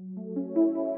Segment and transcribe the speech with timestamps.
[0.00, 0.89] Música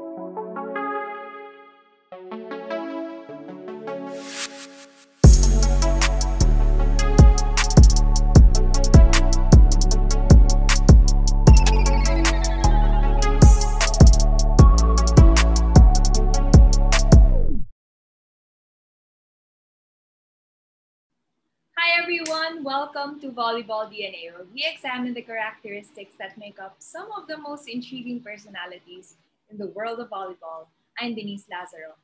[23.03, 27.37] Welcome to Volleyball DNA, where we examine the characteristics that make up some of the
[27.37, 29.17] most intriguing personalities
[29.51, 30.67] in the world of volleyball.
[30.97, 31.95] I'm Denise Lazaro.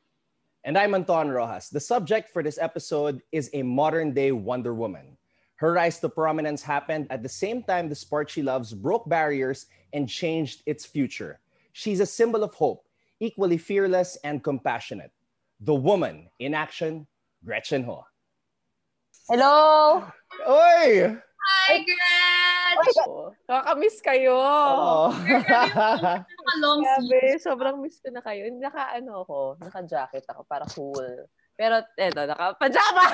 [0.65, 1.69] And I'm Anton Rojas.
[1.69, 5.15] The subject for this episode is a modern day Wonder Woman.
[5.55, 9.67] Her rise to prominence happened at the same time the sport she loves broke barriers
[9.93, 11.39] and changed its future.
[11.71, 12.83] She's a symbol of hope,
[13.21, 15.13] equally fearless and compassionate.
[15.61, 17.07] The woman in action,
[17.45, 18.03] Gretchen Ho.
[19.29, 20.01] Hello!
[20.49, 21.05] Oy!
[21.05, 22.97] Hi, Gretch!
[23.45, 24.33] Kakamiss kayo.
[24.33, 25.13] Oh.
[26.57, 28.49] Long Grabe, sobrang miss ko na kayo.
[28.57, 31.29] Naka ano ako, naka-jacket ako para cool.
[31.53, 33.05] Pero eto, naka-pajama!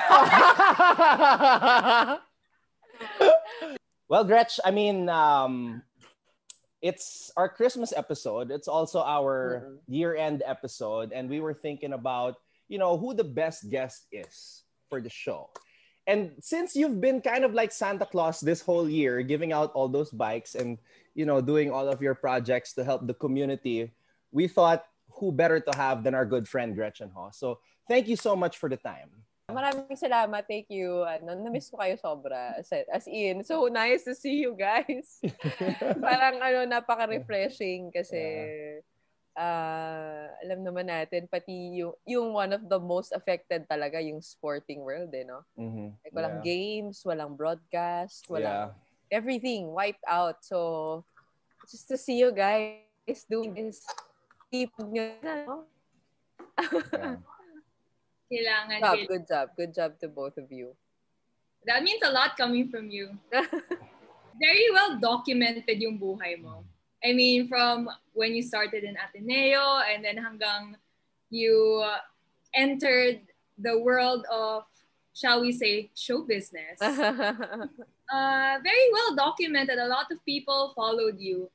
[4.08, 5.84] well, Gretch, I mean, um,
[6.80, 8.48] it's our Christmas episode.
[8.48, 9.92] It's also our mm-hmm.
[9.92, 11.12] year-end episode.
[11.12, 12.40] And we were thinking about,
[12.72, 15.52] you know, who the best guest is for the show.
[16.06, 19.88] And since you've been kind of like Santa Claus this whole year, giving out all
[19.88, 20.78] those bikes and
[21.14, 23.90] you know doing all of your projects to help the community,
[24.30, 24.86] we thought
[25.18, 27.30] who better to have than our good friend Gretchen Ho.
[27.32, 29.10] So thank you so much for the time.
[29.46, 30.42] Maraming salamat.
[30.50, 31.06] Thank you.
[31.06, 32.58] Ano, na-miss ko kayo sobra.
[32.58, 35.22] As, as in, so nice to see you guys.
[36.02, 38.95] Parang ano, napaka-refreshing kasi yeah
[39.36, 44.80] uh, alam naman natin, pati yung, yung one of the most affected talaga, yung sporting
[44.80, 45.44] world, eh, no?
[45.60, 45.88] Mm-hmm.
[46.02, 46.48] Like, walang yeah.
[46.48, 49.12] games, walang broadcast, walang yeah.
[49.12, 50.40] everything wiped out.
[50.42, 51.04] So,
[51.70, 53.84] just to see you guys doing this,
[54.50, 55.56] keep nyo na, no?
[56.58, 57.16] yeah.
[58.26, 58.78] Kailangan.
[58.82, 59.46] Job, good job.
[59.54, 60.74] Good job to both of you.
[61.62, 63.14] That means a lot coming from you.
[64.42, 66.66] Very well documented yung buhay mo.
[67.04, 70.76] I mean, from when you started in Ateneo and then hanggang
[71.30, 71.84] you
[72.54, 73.20] entered
[73.58, 74.64] the world of,
[75.14, 76.76] shall we say, show business.
[76.80, 77.68] uh,
[78.62, 79.78] very well documented.
[79.78, 81.50] A lot of people followed you.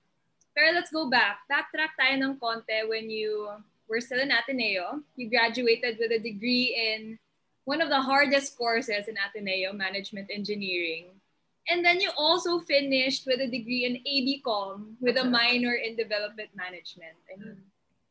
[0.56, 1.40] Pero let's go back.
[1.47, 3.47] Backtrack tayo ng konti when you
[3.88, 5.00] were still in Ateneo.
[5.16, 7.18] You graduated with a degree in
[7.63, 11.21] one of the hardest courses in Ateneo, management engineering.
[11.69, 16.49] And then you also finished with a degree in ABCom with a minor in development
[16.55, 17.16] management.
[17.29, 17.57] I mean,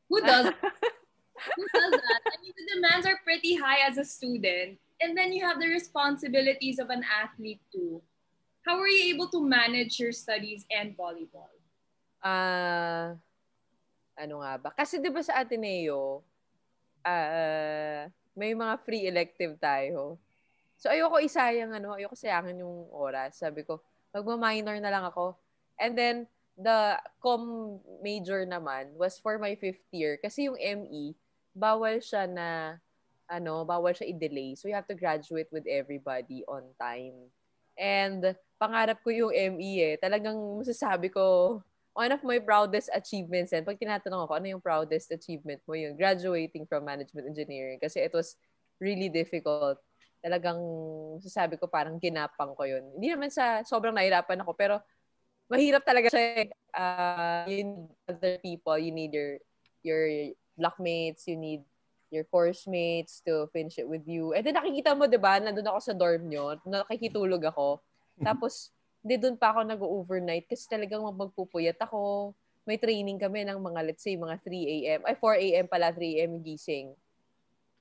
[0.09, 0.47] who does
[1.57, 2.21] who does that?
[2.31, 4.79] I mean, the demands are pretty high as a student.
[5.01, 8.03] And then you have the responsibilities of an athlete too.
[8.67, 11.49] How were you able to manage your studies and volleyball?
[12.21, 13.07] Ah, uh,
[14.21, 14.71] ano nga ba?
[14.77, 16.21] Kasi 'di ba sa Ateneo,
[17.01, 18.05] uh,
[18.37, 20.21] may mga free elective tayo.
[20.81, 23.37] So ayoko isayang ano, ayoko sayangin yung oras.
[23.37, 23.85] Sabi ko,
[24.17, 25.37] magma-minor na lang ako.
[25.77, 26.25] And then
[26.57, 31.17] the com major naman was for my fifth year kasi yung ME
[31.53, 32.81] bawal siya na
[33.29, 34.57] ano, bawal siya i-delay.
[34.57, 37.29] So you have to graduate with everybody on time.
[37.77, 39.95] And pangarap ko yung ME eh.
[40.01, 41.61] Talagang masasabi ko,
[41.93, 45.77] one of my proudest achievements and pag tinatanong ako, ano yung proudest achievement mo?
[45.77, 47.79] Yung graduating from management engineering.
[47.79, 48.35] Kasi it was
[48.83, 49.79] really difficult
[50.21, 50.61] talagang
[51.25, 52.85] sasabi ko parang ginapang ko yun.
[52.97, 54.75] Hindi naman sa sobrang nahirapan ako, pero
[55.51, 56.47] mahirap talaga siya.
[56.71, 57.73] Uh, you need
[58.07, 59.41] other people, you need your
[59.83, 60.05] your
[60.55, 61.65] blockmates, you need
[62.11, 64.35] your course mates to finish it with you.
[64.35, 67.81] And then nakikita mo, di ba, nandun ako sa dorm nyo, nakikitulog ako.
[68.27, 72.35] Tapos, hindi doon pa ako nag-overnight kasi talagang magpupuyat ako.
[72.69, 75.01] May training kami ng mga, let's say, mga 3 a.m.
[75.07, 75.67] Ay, 4 a.m.
[75.71, 76.43] pala, 3 a.m.
[76.45, 76.93] gising.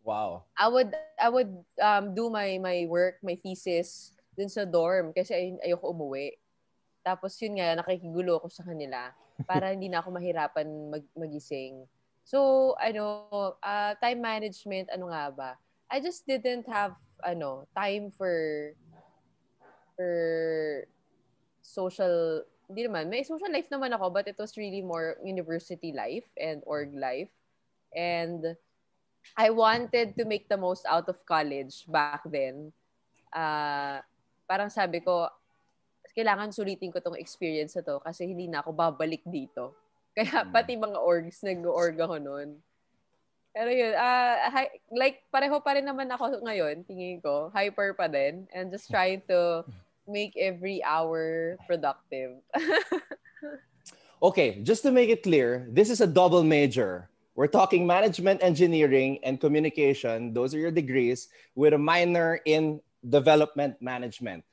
[0.10, 0.50] Wow.
[0.58, 0.90] I would
[1.22, 5.94] I would um do my my work, my thesis dun sa dorm kasi ay, ayoko
[5.94, 6.34] umuwi.
[7.06, 9.14] Tapos yun nga nakikigulo ako sa kanila
[9.46, 11.86] para hindi na ako mahirapan mag, magising.
[12.30, 13.26] So, ano,
[13.58, 15.52] uh, time management, ano nga ba?
[15.90, 16.94] I just didn't have,
[17.26, 18.78] ano, time for,
[19.98, 20.14] for
[21.66, 26.30] social, hindi naman, may social life naman ako, but it was really more university life
[26.38, 27.34] and org life.
[27.98, 28.54] And
[29.38, 32.72] I wanted to make the most out of college back then.
[33.32, 34.02] Uh,
[34.50, 35.30] parang sabi ko,
[36.18, 39.76] kailangan sulitin ko tong experience na to kasi hindi na ako babalik dito.
[40.18, 40.52] Kaya hmm.
[40.52, 42.50] pati mga orgs, nag-org ako noon.
[43.50, 47.50] Pero yun, uh, hi, like pareho pa rin naman ako ngayon, tingin ko.
[47.50, 48.46] Hyper pa din.
[48.54, 49.66] And just trying to
[50.06, 52.42] make every hour productive.
[54.20, 57.08] Okay, just to make it clear, this is a double major.
[57.40, 60.36] We're talking management engineering and communication.
[60.36, 64.44] Those are your degrees with a minor in development management.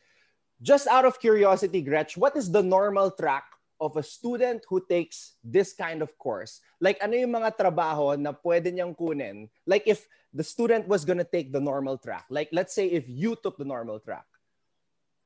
[0.62, 3.42] Just out of curiosity, Gretch, what is the normal track
[3.82, 6.62] of a student who takes this kind of course?
[6.78, 9.50] Like ano yung mga trabaho na pwede niyang kunin?
[9.66, 12.30] Like if the student was gonna take the normal track.
[12.30, 14.30] Like let's say if you took the normal track.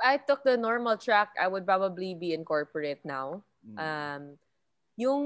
[0.01, 3.45] I took the normal track, I would probably be in corporate now.
[3.69, 3.77] Mm.
[3.77, 4.23] Um,
[5.01, 5.25] yung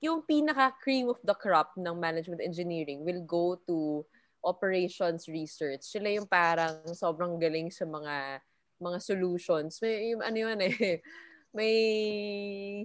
[0.00, 4.00] yung pinaka cream of the crop ng management engineering will go to
[4.40, 5.84] operations research.
[5.84, 8.40] Sila yung parang sobrang galing sa mga
[8.80, 9.76] mga solutions.
[9.84, 10.74] May yung ano yun eh.
[11.56, 11.76] May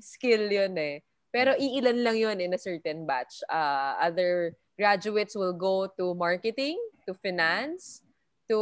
[0.03, 0.99] skill yun eh.
[1.31, 3.39] Pero iilan lang yun in a certain batch.
[3.47, 6.75] Uh, other graduates will go to marketing,
[7.07, 8.03] to finance,
[8.51, 8.59] to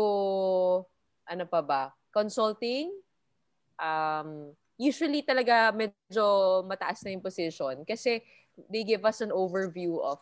[1.25, 1.83] ano pa ba?
[2.13, 2.93] consulting,
[3.81, 8.21] um, usually talaga medyo mataas na yung position kasi
[8.69, 10.19] they give us an overview of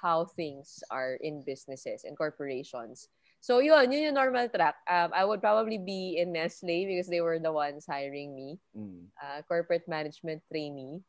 [0.00, 3.08] how things are in businesses and corporations.
[3.40, 4.78] So yun, yun yung normal track.
[4.90, 8.58] Um, I would probably be in Nestle because they were the ones hiring me.
[8.76, 9.10] Mm.
[9.14, 11.02] Uh, corporate management trainee.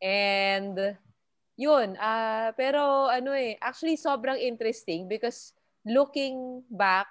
[0.00, 0.96] And
[1.56, 5.52] yun, uh, pero ano eh, actually sobrang interesting because
[5.84, 7.08] looking back,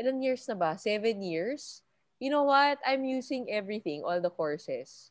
[0.00, 0.76] ilan years na ba?
[0.76, 1.84] Seven years?
[2.20, 2.78] You know what?
[2.84, 5.10] I'm using everything, all the courses.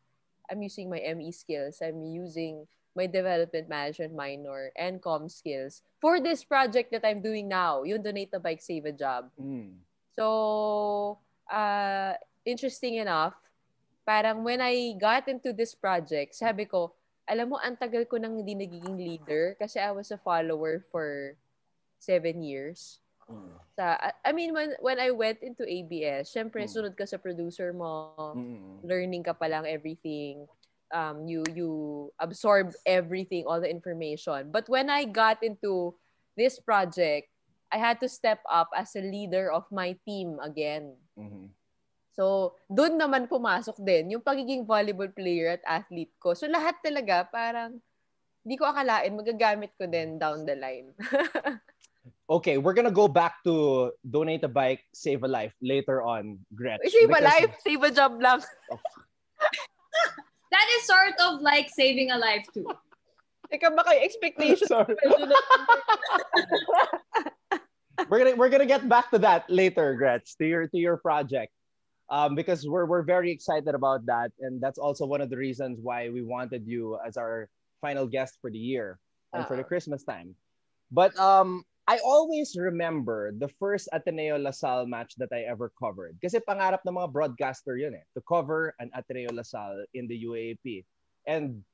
[0.49, 1.81] I'm using my ME skills.
[1.81, 7.47] I'm using my development management minor and com skills for this project that I'm doing
[7.47, 9.29] now, yung Donate a Bike, Save a Job.
[9.39, 9.83] Mm.
[10.15, 11.19] So,
[11.51, 12.13] uh,
[12.45, 13.35] interesting enough,
[14.07, 16.95] parang when I got into this project, sabi ko,
[17.29, 21.37] alam mo, ang tagal ko nang hindi nagiging leader kasi I was a follower for
[22.01, 22.99] seven years.
[23.79, 23.95] Sa,
[24.25, 26.71] I mean, when, when I went into ABS, syempre, mm.
[26.71, 28.83] sunod ka sa producer mo, mm.
[28.83, 30.43] learning ka pa lang everything.
[30.89, 31.71] Um, you, you
[32.19, 34.51] absorb everything, all the information.
[34.51, 35.93] But when I got into
[36.35, 37.29] this project,
[37.71, 40.97] I had to step up as a leader of my team again.
[41.13, 41.53] Mm-hmm.
[42.19, 46.35] So, doon naman pumasok din yung pagiging volleyball player at athlete ko.
[46.35, 47.79] So, lahat talaga parang
[48.43, 50.91] hindi ko akalain magagamit ko din down the line.
[52.29, 56.81] okay, we're gonna go back to donate a bike, save a life later on, Gretch.
[56.85, 58.41] Save a life, save a job lang.
[58.71, 58.79] Oh.
[60.51, 62.69] that is sort of like saving a life too.
[63.49, 64.67] Teka, baka yung expectation.
[68.09, 71.51] we're gonna we're gonna get back to that later, Gretch, to your to your project.
[72.09, 75.79] Um, because we're we're very excited about that, and that's also one of the reasons
[75.81, 77.49] why we wanted you as our
[77.81, 78.99] final guest for the year
[79.33, 79.47] and uh-huh.
[79.49, 79.69] for the uh-uh.
[79.69, 80.35] Christmas time.
[80.91, 86.21] But um, I always remember the first Ateneo Lasal match that I ever covered.
[86.21, 90.85] Kasi pangarap ng mga broadcaster yun eh, to cover an Ateneo Lasal in the UAAP.
[91.25, 91.65] And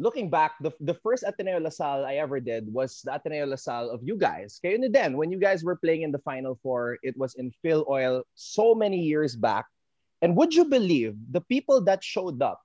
[0.00, 4.00] looking back, the, the first Ateneo Lasal I ever did was the Ateneo Lasal of
[4.00, 4.56] you guys.
[4.56, 7.52] Kayo ni Den, when you guys were playing in the Final Four, it was in
[7.60, 9.68] Phil Oil so many years back.
[10.24, 12.64] And would you believe the people that showed up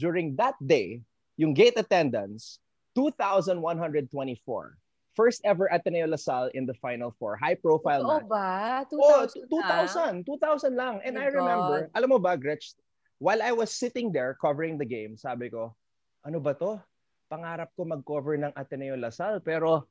[0.00, 1.04] during that day,
[1.36, 2.56] yung gate attendance,
[2.96, 4.80] 2,124
[5.14, 7.36] first ever Ateneo Lasal in the Final Four.
[7.36, 8.84] High profile Oo ba?
[8.88, 10.24] 2000 oh, 2000.
[10.24, 11.00] 2000 lang.
[11.04, 11.92] And oh I remember, God.
[11.96, 12.74] alam mo ba, Gretch,
[13.20, 15.76] while I was sitting there covering the game, sabi ko,
[16.24, 16.80] ano ba to?
[17.28, 19.40] Pangarap ko mag-cover ng Ateneo Lasal.
[19.44, 19.88] Pero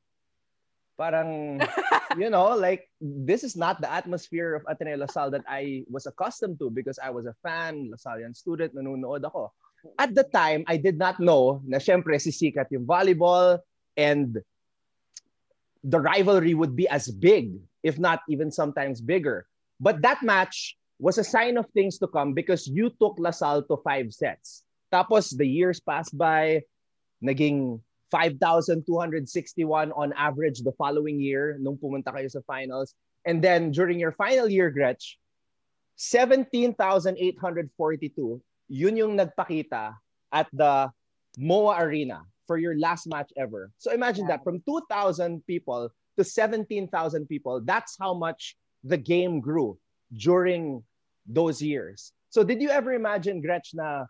[0.98, 1.58] parang,
[2.20, 6.58] you know, like, this is not the atmosphere of Ateneo Lasal that I was accustomed
[6.60, 9.50] to because I was a fan, Lasallian student, nanonood ako.
[9.98, 13.58] At the time, I did not know na syempre sisikat yung volleyball
[13.98, 14.38] and
[15.84, 19.46] the rivalry would be as big, if not even sometimes bigger.
[19.80, 23.76] But that match was a sign of things to come because you took Lasal to
[23.82, 24.62] five sets.
[24.92, 26.62] Tapos the years passed by,
[27.22, 32.94] naging 5,261 on average the following year nung pumunta kayo sa finals.
[33.24, 35.18] And then during your final year, Gretch,
[35.96, 39.96] 17,842, yun yung nagpakita
[40.30, 40.92] at the
[41.38, 43.70] MOA Arena for your last match ever.
[43.78, 49.78] So imagine that from 2,000 people to 17,000 people, that's how much the game grew
[50.16, 50.82] during
[51.26, 52.12] those years.
[52.30, 54.06] So did you ever imagine, Gretch, na,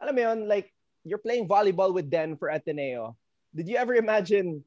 [0.00, 0.72] alam mo yun, like,
[1.04, 3.16] you're playing volleyball with Den for Ateneo.
[3.54, 4.64] Did you ever imagine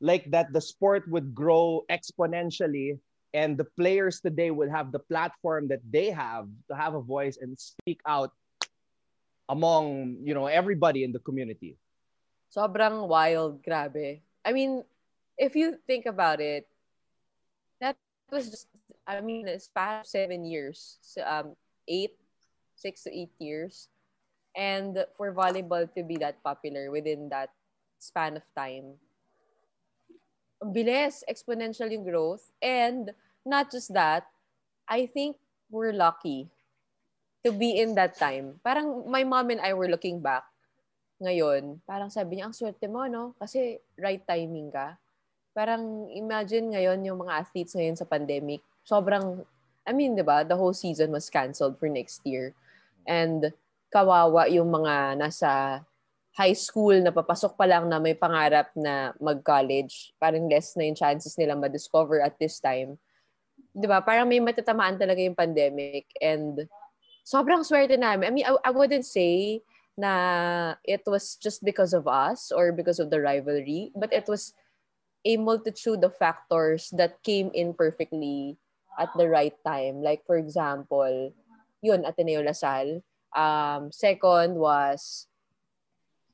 [0.00, 2.98] like that the sport would grow exponentially
[3.34, 7.38] and the players today would have the platform that they have to have a voice
[7.40, 8.32] and speak out
[9.48, 11.76] among you know everybody in the community
[12.52, 14.20] sobrang wild, grabe.
[14.44, 14.84] I mean,
[15.40, 16.68] if you think about it,
[17.80, 17.96] that
[18.30, 18.68] was just,
[19.08, 21.56] I mean, it's past seven years, so, um,
[21.88, 22.20] eight,
[22.76, 23.88] six to eight years.
[24.54, 27.48] And for volleyball to be that popular within that
[27.98, 29.00] span of time,
[30.60, 32.52] bilis, exponential yung growth.
[32.60, 33.16] And
[33.46, 34.28] not just that,
[34.86, 35.40] I think
[35.70, 36.52] we're lucky
[37.46, 38.60] to be in that time.
[38.60, 40.44] Parang my mom and I were looking back
[41.22, 41.78] ngayon.
[41.86, 43.32] Parang sabi niya, ang swerte mo, no?
[43.38, 44.98] Kasi right timing ka.
[45.54, 48.60] Parang imagine ngayon yung mga athletes ngayon sa pandemic.
[48.82, 49.46] Sobrang,
[49.86, 52.52] I mean, di ba, the whole season was canceled for next year.
[53.06, 53.54] And
[53.92, 55.82] kawawa yung mga nasa
[56.32, 60.96] high school na papasok pa lang na may pangarap na mag-college, parang less na yung
[60.96, 62.96] chances nila ma-discover at this time.
[63.76, 64.00] 'Di ba?
[64.00, 66.64] Parang may matatamaan talaga yung pandemic and
[67.20, 68.24] sobrang swerte namin.
[68.28, 69.60] I mean, I, I wouldn't say
[69.96, 74.54] na it was just because of us or because of the rivalry, but it was
[75.24, 78.56] a multitude of factors that came in perfectly
[78.98, 80.02] at the right time.
[80.02, 81.32] Like for example,
[81.80, 83.02] yun, Ateneo Lasal.
[83.32, 85.26] Um, second was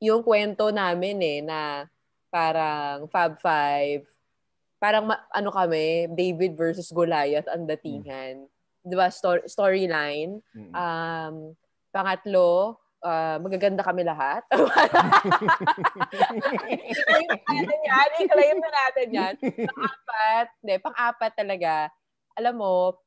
[0.03, 1.87] yung kwento namin eh na
[2.31, 4.07] parang Fab Five,
[4.79, 8.47] parang ma- ano kami, David versus Goliath ang datingan.
[8.47, 8.87] Mm.
[8.87, 9.11] 'Di ba?
[9.11, 10.41] Story, storyline.
[10.55, 10.73] Mm.
[10.73, 11.35] Um,
[11.91, 14.43] pangatlo, uh, magaganda kami lahat.
[18.19, 19.35] I-claim na natin yan.
[19.40, 21.73] Pang-apat, hindi, pang-apat talaga,
[22.38, 22.99] alam mo,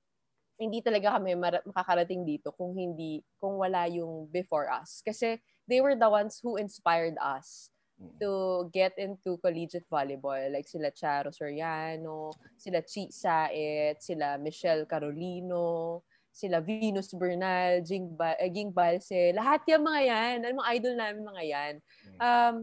[0.61, 1.33] hindi talaga kami
[1.65, 5.01] makakarating dito kung hindi, kung wala yung before us.
[5.01, 8.13] Kasi they were the ones who inspired us mm.
[8.21, 10.37] to get into collegiate volleyball.
[10.53, 12.29] Like sila Charo Soriano,
[12.61, 19.35] sila Chi Saet, sila Michelle Carolino, sila Venus Bernal, Jing, ba- Ging Balse.
[19.35, 20.35] Lahat yung mga yan.
[20.47, 21.73] Ano mga idol namin mga yan.
[22.07, 22.19] Mm.
[22.19, 22.55] Um,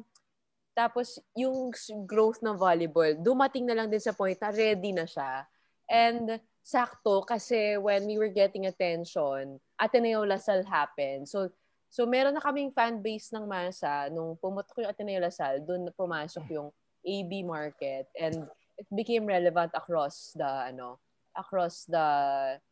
[0.72, 1.70] tapos, yung
[2.08, 5.44] growth ng volleyball, dumating na lang din sa point na ready na siya.
[5.88, 11.28] And sakto kasi when we were getting attention, Ateneo Lasal happened.
[11.28, 11.52] So,
[11.88, 14.12] So, meron na kaming fan base ng Masa.
[14.12, 16.68] Nung pumutok yung Ateneo Lasal, doon na pumasok yung
[17.00, 18.04] AB market.
[18.12, 18.44] And
[18.76, 21.00] it became relevant across the, ano,
[21.32, 22.06] across the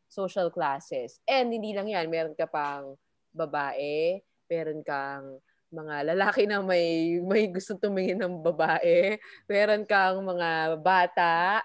[0.09, 1.19] social classes.
[1.27, 2.97] And hindi lang yan, meron ka pang
[3.35, 5.39] babae, meron kang
[5.71, 9.19] mga lalaki na may may gusto tumingin ng babae,
[9.51, 11.61] meron kang mga bata,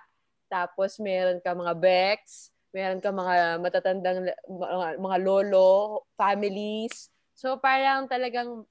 [0.52, 8.06] tapos meron kang mga bex, meron kang mga matatandang mga, mga lolo, families, So parang
[8.06, 8.70] talagang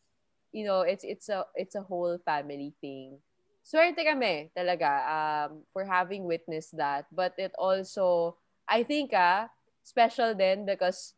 [0.55, 3.19] you know, it's it's a it's a whole family thing.
[3.67, 8.39] Swerte kami talaga um for having witnessed that, but it also
[8.71, 9.51] I think ah
[9.83, 11.15] special din because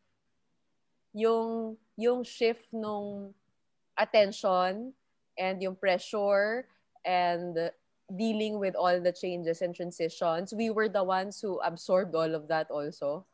[1.13, 3.33] yung yung shift nung
[3.97, 4.93] attention
[5.37, 6.65] and yung pressure
[7.05, 7.57] and
[8.17, 12.47] dealing with all the changes and transitions, we were the ones who absorbed all of
[12.47, 13.25] that also.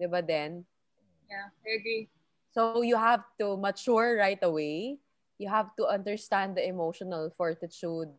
[0.00, 0.64] Diba then?
[1.28, 2.08] Yeah, I agree.
[2.52, 4.98] So you have to mature right away.
[5.38, 8.12] You have to understand the emotional fortitude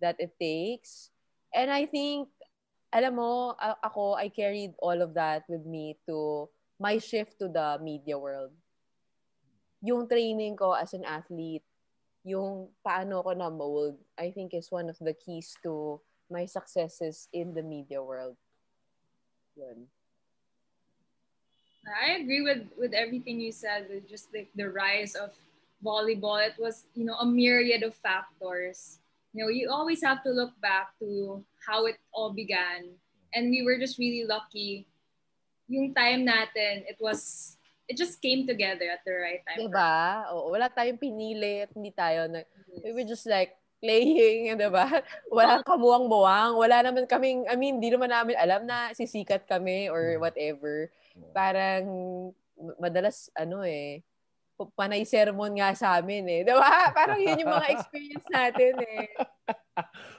[0.00, 1.10] that it takes.
[1.54, 2.28] And I think,
[2.92, 7.80] alam mo, ako, I carried all of that with me to my shift to the
[7.80, 8.52] media world.
[9.80, 11.64] Yung training ko as an athlete,
[12.22, 15.98] yung paano ko na-mold, I think is one of the keys to
[16.30, 18.36] my successes in the media world.
[19.56, 19.88] Yun.
[21.82, 23.90] I agree with with everything you said.
[24.06, 25.34] Just like the rise of
[25.82, 29.01] volleyball, it was you know a myriad of factors.
[29.32, 32.92] You know, you always have to look back to how it all began,
[33.32, 34.84] and we were just really lucky.
[35.72, 37.56] Yung time natin, it was
[37.88, 39.68] it just came together at the right time.
[39.68, 40.32] Diba?
[40.32, 42.40] Oo, wala tayong pinili at hindi tayo na,
[42.80, 44.86] we were just like playing, diba?
[45.28, 46.56] Walang kamuwang-muwang.
[46.56, 50.20] Wala naman kaming, I mean, di naman namin alam na sisikat kami or mm.
[50.22, 50.88] whatever.
[51.34, 51.84] Parang
[52.78, 54.00] madalas ano eh,
[54.76, 56.40] panay sermon nga sa amin eh.
[56.46, 56.68] Di ba?
[56.98, 59.06] Parang yun yung mga experience natin eh.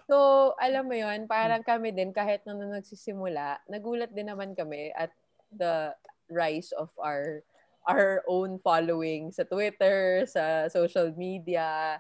[0.09, 5.13] So, alam mo yun, parang kami din, kahit nung nagsisimula, nagulat din naman kami at
[5.53, 5.93] the
[6.27, 7.45] rise of our
[7.87, 11.99] our own following sa Twitter, sa social media.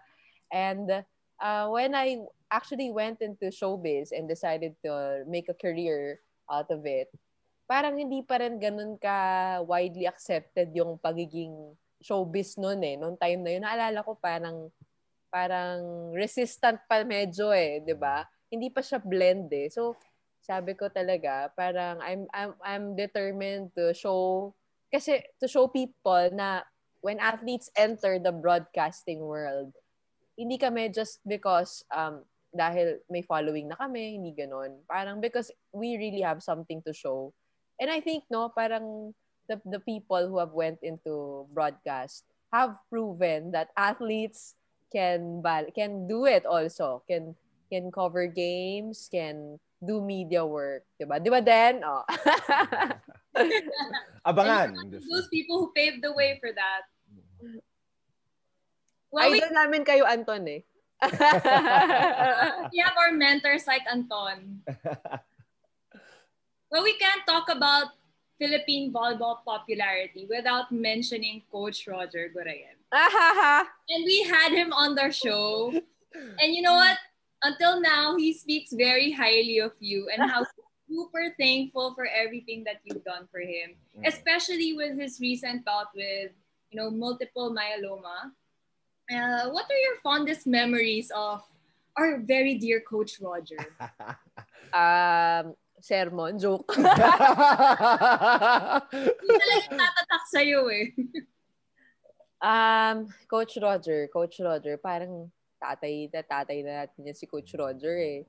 [0.51, 1.05] And
[1.39, 6.87] uh, when I actually went into showbiz and decided to make a career out of
[6.87, 7.11] it,
[7.67, 12.95] parang hindi pa rin ganun ka widely accepted yung pagiging showbiz noon eh.
[12.99, 14.69] Noong time na yun, naalala ko parang
[15.33, 18.27] parang resistant pa medyo eh, 'di ba?
[18.51, 19.71] Hindi pa siya blend eh.
[19.71, 19.97] So
[20.43, 24.51] sabi ko talaga, parang I'm I'm I'm determined to show
[24.91, 26.61] kasi to show people na
[27.01, 29.73] when athletes enter the broadcasting world,
[30.37, 32.21] hindi kami just because um
[32.53, 34.85] dahil may following na kami, hindi ganon.
[34.85, 37.33] Parang because we really have something to show
[37.81, 39.13] And I think, no, parang
[39.47, 44.55] the, the people who have went into broadcast have proven that athletes
[44.93, 45.41] can
[45.73, 47.01] can do it also.
[47.09, 47.35] Can
[47.67, 51.19] can cover games, can do media work, 'di ba?
[51.19, 51.81] 'Di ba Den?
[51.81, 52.05] Oh.
[54.29, 54.77] Abangan.
[54.93, 56.85] Those people who paved the way for that.
[59.09, 60.61] Well, Idol we, namin kayo, Anton eh.
[62.71, 64.63] we have our mentors like Anton.
[66.71, 67.93] well, we can't talk about
[68.43, 72.75] Philippine volleyball popularity without mentioning Coach Roger Gorayen.
[72.91, 75.71] and we had him on the show.
[76.13, 76.97] And you know what?
[77.41, 80.45] Until now, he speaks very highly of you and how
[80.89, 84.05] super thankful for everything that you've done for him, mm.
[84.05, 86.31] especially with his recent bout with,
[86.69, 88.35] you know, multiple myeloma.
[89.07, 91.41] Uh, what are your fondest memories of
[91.95, 93.59] our very dear Coach Roger?
[94.73, 96.71] um, sermon, joke.
[96.79, 96.87] Hindi
[99.35, 100.95] talaga tatatak sa'yo eh.
[102.39, 105.27] um, Coach Roger, Coach Roger, parang
[105.59, 108.23] tatay na tatay na natin yan si Coach Roger eh.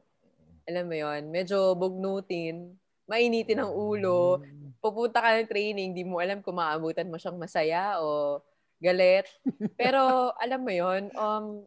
[0.66, 2.74] Alam mo yon medyo bugnutin,
[3.06, 4.42] mainitin ang ulo,
[4.82, 8.42] pupunta ka ng training, di mo alam kung maabutan mo siyang masaya o
[8.82, 9.30] galit.
[9.78, 10.02] Pero
[10.42, 11.62] alam mo yon um,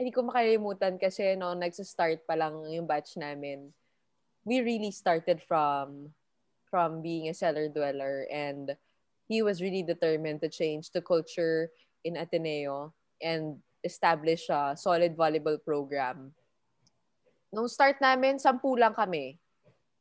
[0.00, 3.76] hindi ko makalimutan kasi no, nagsa-start pa lang yung batch namin
[4.48, 6.08] we really started from
[6.72, 8.72] from being a cellar dweller and
[9.28, 11.68] he was really determined to change the culture
[12.00, 16.32] in Ateneo and establish a solid volleyball program.
[17.52, 19.36] Nung start namin, sampu lang kami.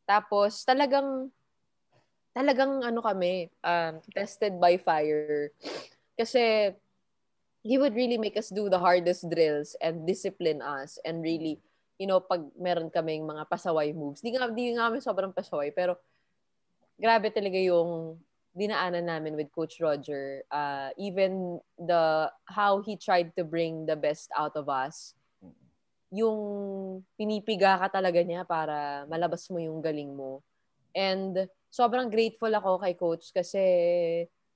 [0.07, 1.27] Tapos talagang
[2.31, 5.51] talagang ano kami, um, tested by fire.
[6.15, 6.71] Kasi
[7.67, 11.59] he would really make us do the hardest drills and discipline us and really
[11.97, 14.21] you know, pag meron kaming mga pasaway moves.
[14.21, 15.97] Di nga, di nga kami sobrang pasaway, pero
[16.97, 18.21] grabe talaga yung
[18.57, 20.41] dinaanan namin with Coach Roger.
[20.49, 25.13] Uh, even the, how he tried to bring the best out of us.
[26.09, 30.41] Yung pinipiga ka talaga niya para malabas mo yung galing mo.
[30.97, 33.61] And sobrang grateful ako kay Coach kasi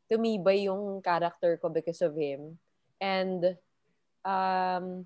[0.10, 2.58] tumibay yung character ko because of him.
[2.98, 3.58] And
[4.26, 5.06] um,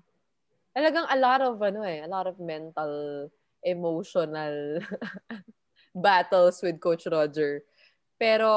[0.76, 3.26] talagang a lot of ano eh, a lot of mental,
[3.64, 4.84] emotional
[5.96, 7.64] battles with Coach Roger.
[8.20, 8.52] Pero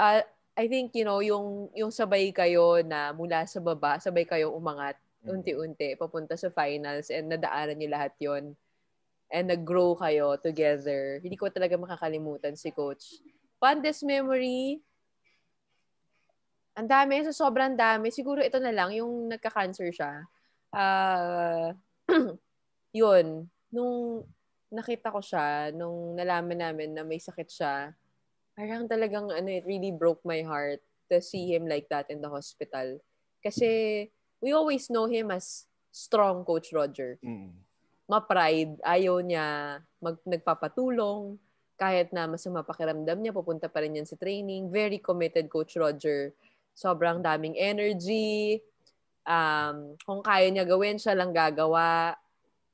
[0.00, 0.22] uh,
[0.56, 4.96] I think you know yung yung sabay kayo na mula sa baba, sabay kayo umangat
[5.20, 5.28] mm.
[5.28, 8.56] unti-unti papunta sa finals and nadaanan niyo lahat 'yon.
[9.30, 11.22] And nag-grow kayo together.
[11.22, 13.22] Hindi ko talaga makakalimutan si coach.
[13.62, 14.82] Fondest memory,
[16.80, 18.08] ang dami, sa sobrang dami.
[18.08, 20.24] Siguro ito na lang, yung nagka-cancer siya.
[20.72, 21.76] Uh,
[22.96, 24.24] yun, nung
[24.72, 27.92] nakita ko siya, nung nalaman namin na may sakit siya,
[28.56, 30.80] parang talagang ano, it really broke my heart
[31.12, 32.96] to see him like that in the hospital.
[33.44, 34.08] Kasi
[34.40, 37.20] we always know him as strong Coach Roger.
[37.20, 37.60] Mm.
[38.08, 41.36] Ma-pride, ayaw niya mag, nagpapatulong,
[41.76, 44.72] kahit na masama pakiramdam niya, pupunta pa rin yan sa training.
[44.72, 46.32] Very committed Coach Roger
[46.80, 48.64] sobrang daming energy.
[49.28, 52.16] Um, kung kaya niya gawin, siya lang gagawa.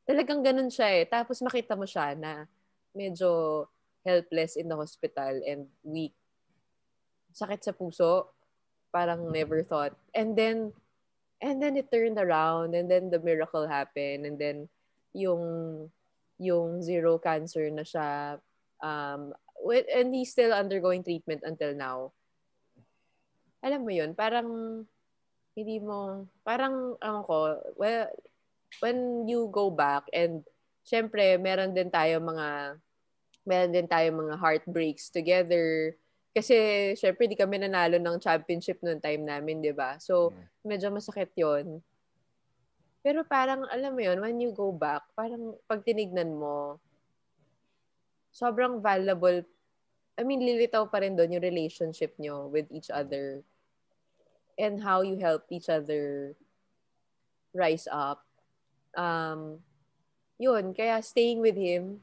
[0.07, 1.05] Talagang ganun siya eh.
[1.11, 2.47] Tapos makita mo siya na
[2.95, 3.67] medyo
[4.07, 6.15] helpless in the hospital and weak.
[7.35, 8.31] Sakit sa puso.
[8.95, 9.99] Parang never thought.
[10.15, 10.71] And then,
[11.43, 14.71] and then it turned around and then the miracle happened and then
[15.13, 15.43] yung
[16.37, 18.41] yung zero cancer na siya
[18.85, 19.33] um
[19.69, 22.13] and he's still undergoing treatment until now
[23.61, 24.49] alam mo yun, parang
[25.57, 27.37] hindi mo, parang, ano ko,
[27.81, 28.09] well,
[28.85, 30.45] when you go back and
[30.85, 32.77] syempre, meron din tayo mga,
[33.49, 35.97] meron din tayo mga heartbreaks together.
[36.37, 39.97] Kasi, syempre, di kami nanalo ng championship noong time namin, di ba?
[39.97, 41.81] So, medyo masakit yon
[43.01, 46.77] Pero parang, alam mo yon when you go back, parang pag tinignan mo,
[48.37, 49.41] sobrang valuable.
[50.17, 53.45] I mean, lilitaw pa rin doon yung relationship nyo with each other
[54.57, 56.33] and how you help each other
[57.53, 58.25] rise up.
[58.97, 59.61] Um,
[60.41, 62.01] yun, kaya staying with him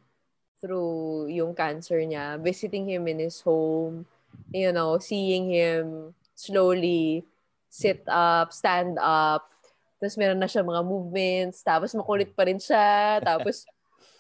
[0.62, 4.06] through yung cancer niya, visiting him in his home,
[4.54, 7.26] you know, seeing him slowly
[7.74, 9.50] sit up, stand up,
[9.98, 13.66] tapos meron na siya mga movements, tapos makulit pa rin siya, tapos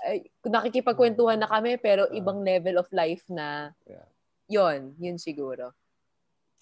[0.04, 3.72] ay, nakikipagkwentuhan na kami, pero ibang level of life na,
[4.52, 5.72] yon yun siguro.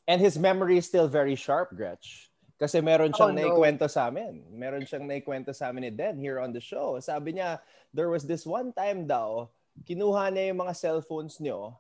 [0.06, 2.30] And his memory is still very sharp, Gretch.
[2.62, 3.42] Kasi meron siyang oh, no.
[3.42, 4.46] naikwento sa amin.
[4.54, 7.02] Meron siyang naikwento sa amin ni Den here on the show.
[7.02, 7.58] Sabi niya,
[7.90, 9.50] there was this one time daw,
[9.82, 11.74] kinuha niya yung mga cellphones niyo.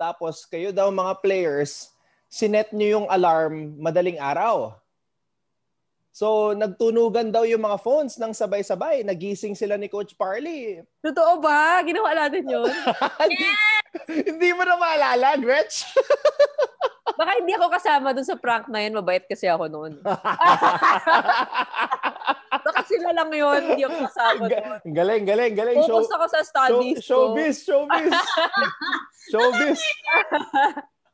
[0.00, 1.92] Tapos kayo daw mga players,
[2.32, 4.72] sinet nyo yung alarm madaling araw.
[6.12, 9.06] So, nagtunugan daw yung mga phones ng sabay-sabay.
[9.06, 10.82] Nagising sila ni Coach Parley.
[11.04, 11.78] Totoo ba?
[11.86, 12.72] Ginawa natin yun?
[13.30, 14.26] yes!
[14.26, 15.86] hindi mo na maalala, Gretch?
[17.18, 18.94] Baka hindi ako kasama dun sa prank na yun.
[18.94, 19.98] Mabait kasi ako noon.
[22.66, 23.60] Baka sila lang yun.
[23.74, 24.78] Hindi ako kasama doon.
[24.86, 25.78] Galing, galing, galing.
[25.82, 28.14] Focus ako sa studies show, Showbiz, showbiz.
[29.34, 29.80] showbiz.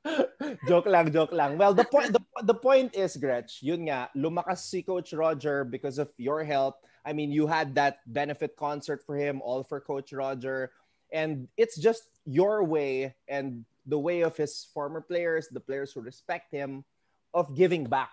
[0.68, 1.56] joke lang, joke lang.
[1.56, 5.98] Well, the point the, the point is, Gretch, yun nga, lumakas si Coach Roger because
[5.98, 6.76] of your help.
[7.04, 10.72] I mean, you had that benefit concert for him, all for Coach Roger.
[11.12, 16.00] And it's just your way and the way of his former players, the players who
[16.00, 16.84] respect him,
[17.34, 18.10] of giving back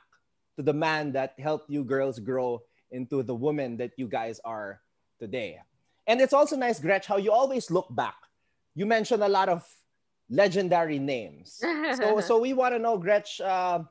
[0.58, 4.82] to the man that helped you girls grow into the woman that you guys are
[5.20, 5.60] today.
[6.08, 8.16] And it's also nice, Gretch, how you always look back.
[8.76, 9.64] You mentioned a lot of
[10.32, 11.60] legendary names.
[12.00, 13.84] so so we want to know, Gretch, uh,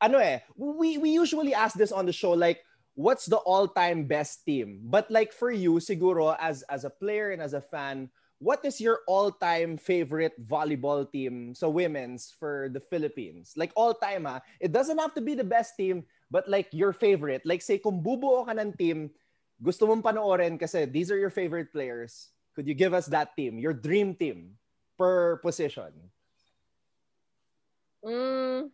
[0.00, 2.60] ano eh, we, we usually ask this on the show, like,
[2.94, 4.84] what's the all-time best team?
[4.84, 8.80] But like for you, siguro, as, as a player and as a fan, what is
[8.80, 13.54] your all-time favorite volleyball team so women's for the Philippines?
[13.56, 14.40] Like all-time ha?
[14.60, 17.42] It doesn't have to be the best team, but like your favorite.
[17.44, 19.10] Like say kung bubuo ka ng team,
[19.62, 22.28] gusto mong panoorin kasi these are your favorite players.
[22.54, 24.54] Could you give us that team, your dream team?
[24.94, 25.90] Per position?
[28.04, 28.68] Mm,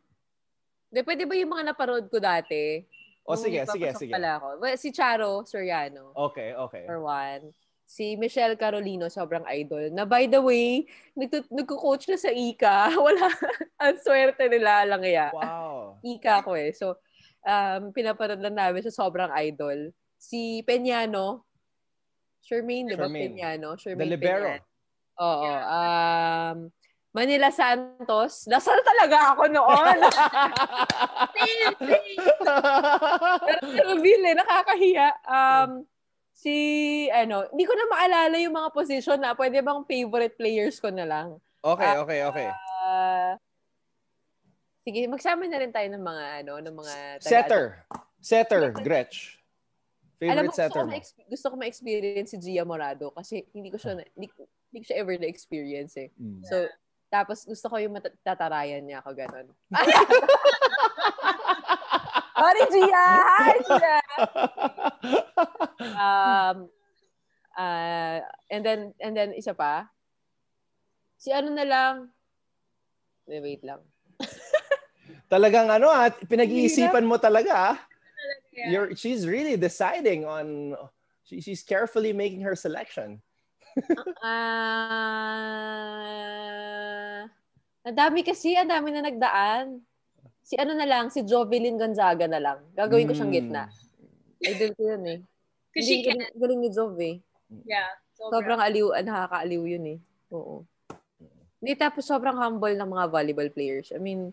[0.90, 2.83] de, pwede ba yung mga naparod ko dati?
[3.22, 4.12] O oh, sige, sige, sige.
[4.12, 4.59] Pala ako.
[4.59, 6.11] Well, si Charo Soriano.
[6.35, 6.83] Okay, okay.
[6.83, 7.54] For one.
[7.87, 9.90] Si Michelle Carolino, sobrang idol.
[9.94, 12.90] Na by the way, nagtut- nagko-coach na sa Ika.
[13.06, 13.30] Wala.
[13.78, 15.30] Ang swerte nila lang ya.
[15.30, 16.02] Wow.
[16.02, 16.74] Ika ko eh.
[16.74, 16.98] So,
[17.46, 19.94] um, pinaparod lang namin sa sobrang idol.
[20.18, 21.46] Si Peñano,
[22.42, 23.06] Shermaine, di ba?
[23.06, 23.78] Peñano.
[23.78, 24.48] Shermaine The libero.
[24.48, 24.69] Peñano.
[25.20, 25.50] Oo.
[25.52, 26.59] Um,
[27.11, 28.46] Manila Santos.
[28.46, 29.98] Dasal talaga ako noon.
[33.74, 35.09] Pero Bill, eh, nakakahiya.
[35.26, 35.70] Um,
[36.30, 36.54] si,
[37.11, 41.04] ano, hindi ko na maalala yung mga position na pwede bang favorite players ko na
[41.04, 41.28] lang.
[41.61, 42.48] Okay, uh, okay, okay.
[42.87, 43.35] Uh,
[44.87, 46.94] sige, magsama na rin tayo ng mga, ano, ng mga...
[47.20, 47.64] Setter.
[48.22, 49.37] Setter, Gretch.
[50.20, 53.80] Favorite Alam mo, setter gusto ko, gusto ko ma-experience si Gia Morado kasi hindi ko
[53.80, 54.28] siya, hindi,
[54.70, 56.09] hindi ko siya ever na-experience eh.
[56.14, 56.46] Mm.
[56.46, 56.70] So,
[57.11, 59.50] tapos gusto ko yung matatarayan niya ako ganun.
[62.40, 63.06] Sorry, Gia!
[63.20, 63.98] Hi, Gia!
[66.06, 66.56] um,
[67.59, 69.90] uh, and then, and then, isa pa,
[71.20, 71.94] si ano na lang,
[73.28, 73.85] wait, lang.
[75.33, 77.78] Talagang ano at ah, pinag-iisipan mo talaga ah.
[78.54, 80.76] You're, she's really deciding on,
[81.24, 83.20] she, she's carefully making her selection.
[84.20, 85.61] Ah,
[87.87, 89.80] uh, dami kasi, ang dami na nagdaan.
[90.44, 92.59] Si ano na lang, si Jovelyn Gonzaga na lang.
[92.74, 93.70] Gagawin ko siyang gitna.
[93.70, 94.50] Hmm.
[94.50, 95.20] Idol ko yun eh.
[95.70, 97.16] Kasi galing, galing ni Jove eh.
[97.62, 97.94] Yeah.
[98.18, 99.98] Sobrang, sobrang aliw, ah, nakakaaliw yun eh.
[100.35, 100.66] Oo.
[101.61, 103.92] Hindi, tapos sobrang humble ng mga volleyball players.
[103.94, 104.33] I mean,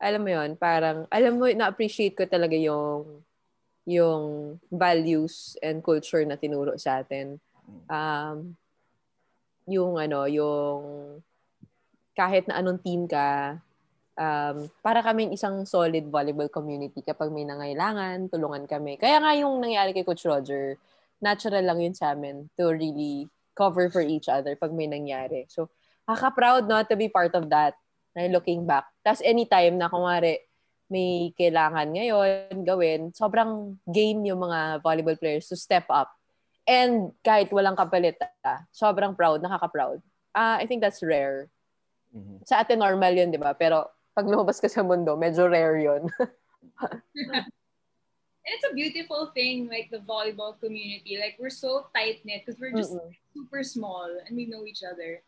[0.00, 3.22] alam mo yon parang, alam mo, na-appreciate ko talaga yung
[3.84, 7.36] yung values and culture na tinuro sa atin.
[7.84, 8.56] Um,
[9.68, 10.80] yung ano, yung
[12.14, 13.58] kahit na anong team ka,
[14.14, 18.96] um, para kaming isang solid volleyball community kapag may nangailangan, tulungan kami.
[18.96, 20.78] Kaya nga yung nangyari kay Coach Roger,
[21.18, 25.46] natural lang yun sa amin to really cover for each other pag may nangyari.
[25.50, 25.70] So,
[26.06, 27.74] kaka-proud no, to be part of that.
[28.14, 28.86] Na looking back.
[29.02, 30.38] Tapos anytime na kumari
[30.86, 36.14] may kailangan ngayon gawin, sobrang game yung mga volleyball players to step up
[36.64, 40.00] And kahit walang kapalit, ah, sobrang proud, nakaka-proud.
[40.32, 41.52] Uh, I think that's rare.
[42.16, 42.48] Mm-hmm.
[42.48, 43.52] Sa atin normal yun, di ba?
[43.52, 46.08] Pero pag lumabas ka sa mundo, medyo rare yun.
[48.44, 51.16] And it's a beautiful thing, like the volleyball community.
[51.16, 53.16] Like we're so tight knit because we're just Mm-mm.
[53.32, 55.24] super small and we know each other.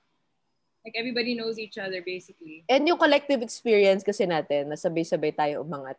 [0.85, 2.69] Like everybody knows each other basically.
[2.69, 5.97] And yung collective experience kasi natin, nasabay-sabay tayo umangat.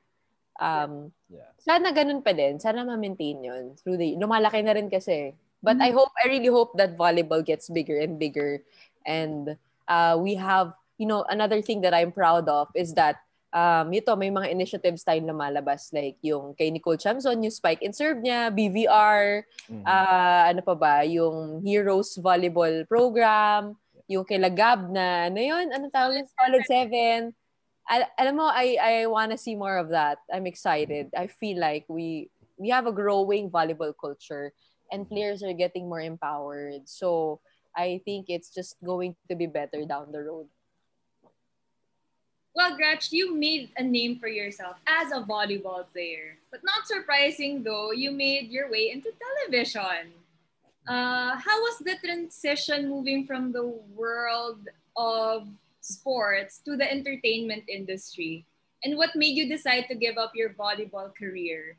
[0.57, 1.49] Um, yeah.
[1.61, 2.59] Sana ganun pa din.
[2.59, 3.77] Sana ma-maintain yun.
[3.81, 5.33] Through the, lumalaki na rin kasi.
[5.61, 5.89] But mm-hmm.
[5.89, 8.61] I hope, I really hope that volleyball gets bigger and bigger.
[9.05, 13.17] And uh, we have, you know, another thing that I'm proud of is that
[13.53, 15.93] um, ito, may mga initiatives tayong lumalabas.
[15.93, 19.85] Like yung kay Nicole Chamson, yung spike and serve niya, BVR, mm-hmm.
[19.85, 23.73] uh, ano pa ba, yung Heroes Volleyball Program,
[24.07, 26.27] yung kay Lagab na, ano yun, ano tawag yun?
[26.31, 26.63] Solid
[27.33, 27.36] 7
[27.89, 30.19] al- alam mo, I, I want to see more of that.
[30.31, 31.09] I'm excited.
[31.17, 34.51] I feel like we we have a growing volleyball culture
[34.91, 36.89] and players are getting more empowered.
[36.89, 37.39] So
[37.75, 40.47] I think it's just going to be better down the road.
[42.55, 46.41] Well, Gretch, you made a name for yourself as a volleyball player.
[46.49, 50.17] But not surprising though, you made your way into television.
[50.87, 54.57] Uh, how was the transition moving from the world
[54.95, 55.45] of
[55.87, 58.45] sports to the entertainment industry?
[58.83, 61.77] And what made you decide to give up your volleyball career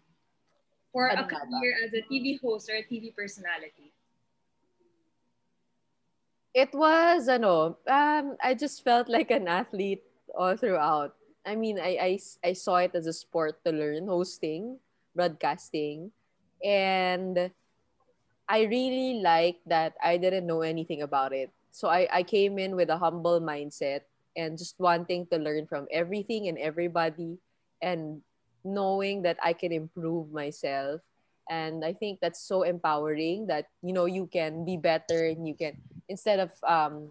[0.93, 3.93] for a career as a TV host or a TV personality?
[6.55, 10.03] It was, ano, um, I just felt like an athlete
[10.35, 11.15] all throughout.
[11.47, 14.81] I mean, I, I, I saw it as a sport to learn hosting,
[15.15, 16.11] broadcasting,
[16.65, 17.51] and
[18.49, 21.53] I really liked that I didn't know anything about it.
[21.71, 24.03] So I, I came in with a humble mindset
[24.37, 27.39] and just wanting to learn from everything and everybody
[27.83, 28.23] and
[28.65, 31.01] knowing that I can improve myself.
[31.51, 35.55] And I think that's so empowering that, you know, you can be better and you
[35.55, 35.77] can,
[36.09, 37.11] instead of um,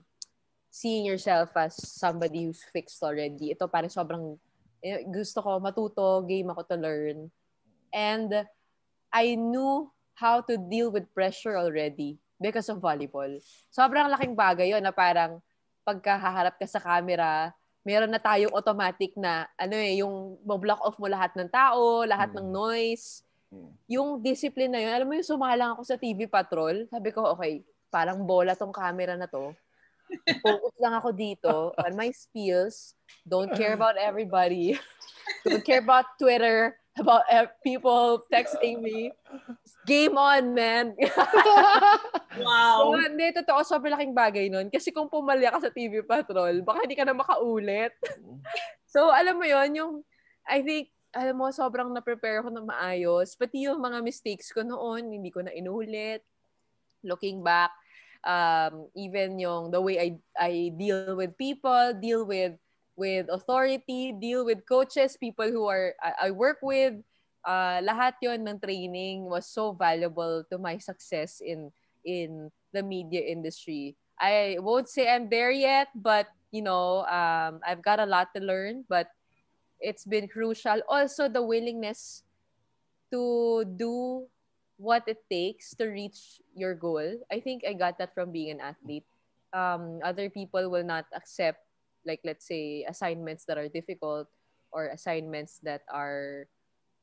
[0.70, 3.50] seeing yourself as somebody who's fixed already.
[3.50, 4.38] Ito parang sobrang
[4.86, 7.18] eh, gusto ko matuto, game ako to learn.
[7.90, 8.46] And
[9.10, 13.30] I knew how to deal with pressure already because of volleyball.
[13.74, 15.42] Sobrang laking bagay yon na parang
[15.84, 21.08] pagkahaharap ka sa camera, meron na tayong automatic na ano eh, yung block off mo
[21.08, 22.38] lahat ng tao, lahat mm.
[22.38, 23.24] ng noise.
[23.48, 23.70] Mm.
[23.88, 27.64] Yung discipline na yun, alam mo yung sumalang ako sa TV Patrol, sabi ko, okay,
[27.88, 29.56] parang bola tong camera na to
[30.44, 32.96] Focus lang ako dito on my skills.
[33.28, 34.76] Don't care about everybody.
[35.48, 37.26] Don't care about Twitter, about
[37.64, 39.14] people texting me.
[39.86, 40.94] Game on, man.
[42.44, 42.92] wow.
[42.92, 44.68] So, hindi, totoo, sobrang laking bagay nun.
[44.68, 47.96] Kasi kung pumalya ka sa TV Patrol, baka hindi ka na makaulit.
[48.94, 49.94] so, alam mo yon yung,
[50.44, 53.34] I think, alam mo, sobrang na-prepare ako na maayos.
[53.40, 56.22] Pati yung mga mistakes ko noon, hindi ko na inulit.
[57.02, 57.72] Looking back,
[58.28, 62.58] um, even yung the way I I deal with people, deal with
[62.98, 66.98] with authority, deal with coaches, people who are I, I work with,
[67.46, 71.72] uh, lahat yon ng training was so valuable to my success in
[72.04, 73.96] in the media industry.
[74.18, 78.42] I won't say I'm there yet, but you know, um, I've got a lot to
[78.42, 79.14] learn, but
[79.80, 80.82] it's been crucial.
[80.90, 82.24] Also, the willingness
[83.14, 84.26] to do
[84.78, 87.20] what it takes to reach your goal.
[87.32, 89.06] I think I got that from being an athlete.
[89.54, 91.62] Um, other people will not accept,
[92.08, 94.32] like, let's say, assignments that are difficult
[94.72, 96.48] or assignments that are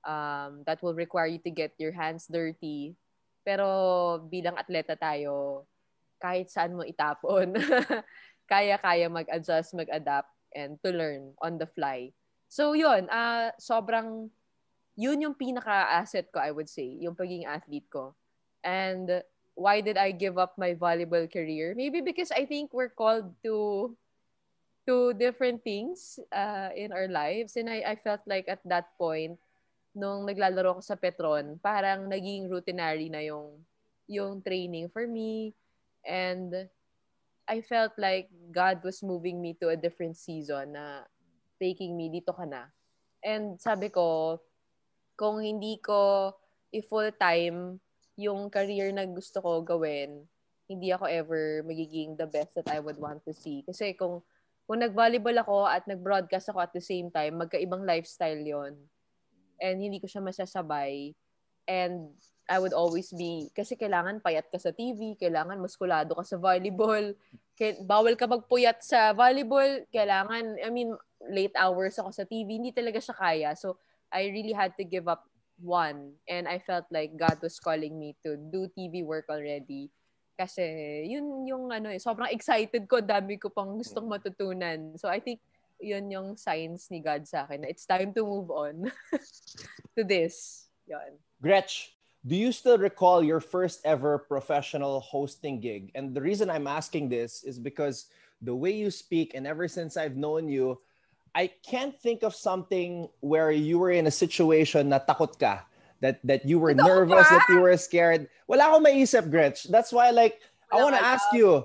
[0.08, 2.96] um, that will require you to get your hands dirty.
[3.44, 5.68] Pero bilang atleta tayo,
[6.16, 7.52] kahit saan mo itapon,
[8.50, 12.08] kaya-kaya mag-adjust, mag-adapt, and to learn on the fly.
[12.48, 14.32] So yun, uh, sobrang
[14.96, 18.14] yun yung pinaka-asset ko, I would say, yung pagiging athlete ko.
[18.62, 19.20] And
[19.54, 21.74] why did I give up my volleyball career?
[21.76, 23.92] Maybe because I think we're called to
[24.86, 27.56] to different things uh, in our lives.
[27.56, 29.38] And I, I felt like at that point,
[29.94, 33.62] nung naglalaro ko sa Petron, parang naging routinary na yung,
[34.10, 35.54] yung training for me.
[36.04, 36.68] And
[37.48, 41.04] I felt like God was moving me to a different season na
[41.60, 42.68] taking me, dito ka na.
[43.24, 44.40] And sabi ko,
[45.16, 46.32] kung hindi ko
[46.74, 47.78] i-full time
[48.18, 50.26] yung career na gusto ko gawin,
[50.68, 53.62] hindi ako ever magiging the best that I would want to see.
[53.62, 54.24] Kasi kung
[54.64, 58.72] kung nag-volleyball ako at nag-broadcast ako at the same time, magkaibang lifestyle yon
[59.60, 61.12] And hindi ko siya masasabay.
[61.68, 62.12] And
[62.44, 67.16] I would always be, kasi kailangan payat ka sa TV, kailangan muskulado ka sa volleyball,
[67.88, 70.92] bawal ka magpuyat sa volleyball, kailangan, I mean,
[71.24, 73.50] late hours ako sa TV, hindi talaga siya kaya.
[73.56, 73.80] So,
[74.12, 75.24] I really had to give up
[75.56, 76.20] one.
[76.28, 79.88] And I felt like God was calling me to do TV work already.
[80.34, 80.62] Kasi
[81.06, 84.98] yun yung ano eh, sobrang excited ko, dami ko pang gustong matutunan.
[84.98, 85.38] So I think
[85.78, 88.90] yun yung signs ni God sa akin na it's time to move on
[89.96, 90.66] to this.
[90.90, 91.16] Yun.
[91.40, 91.94] Gretch,
[92.26, 95.92] do you still recall your first ever professional hosting gig?
[95.94, 98.08] And the reason I'm asking this is because
[98.40, 100.80] the way you speak and ever since I've known you,
[101.34, 105.66] I can't think of something where you were in a situation na takot ka.
[106.00, 108.28] That, that you were nervous, that you were scared.
[108.46, 109.64] Wala akong maisip, Gretch.
[109.72, 111.64] That's why, like, I want to ask you,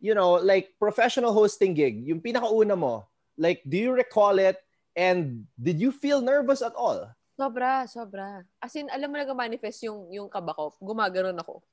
[0.00, 4.60] you know, like, professional hosting gig, yung pinakauna mo, like, do you recall it?
[4.92, 7.08] And did you feel nervous at all?
[7.32, 8.44] Sobra, sobra.
[8.60, 10.76] As in, alam mo nag-manifest yung, yung kaba ko.
[10.84, 11.64] Gumaganon ako.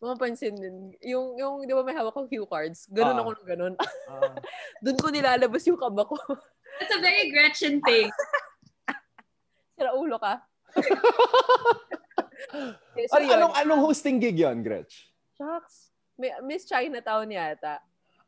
[0.00, 0.96] Mapapansin din.
[1.04, 2.88] Yung, yung, di ba may hawak kong cue cards?
[2.88, 3.74] Ganon uh, ako ng ganon.
[4.04, 4.36] Uh,
[4.84, 6.16] Doon ko nilalabas yung kaba ko.
[6.76, 8.12] That's a very Gretchen thing.
[9.74, 10.44] Sira ulo ka.
[13.10, 15.10] so, anong, anong hosting gig yon Gretch?
[15.38, 15.90] Shucks.
[16.18, 17.78] May, Miss Chinatown yata.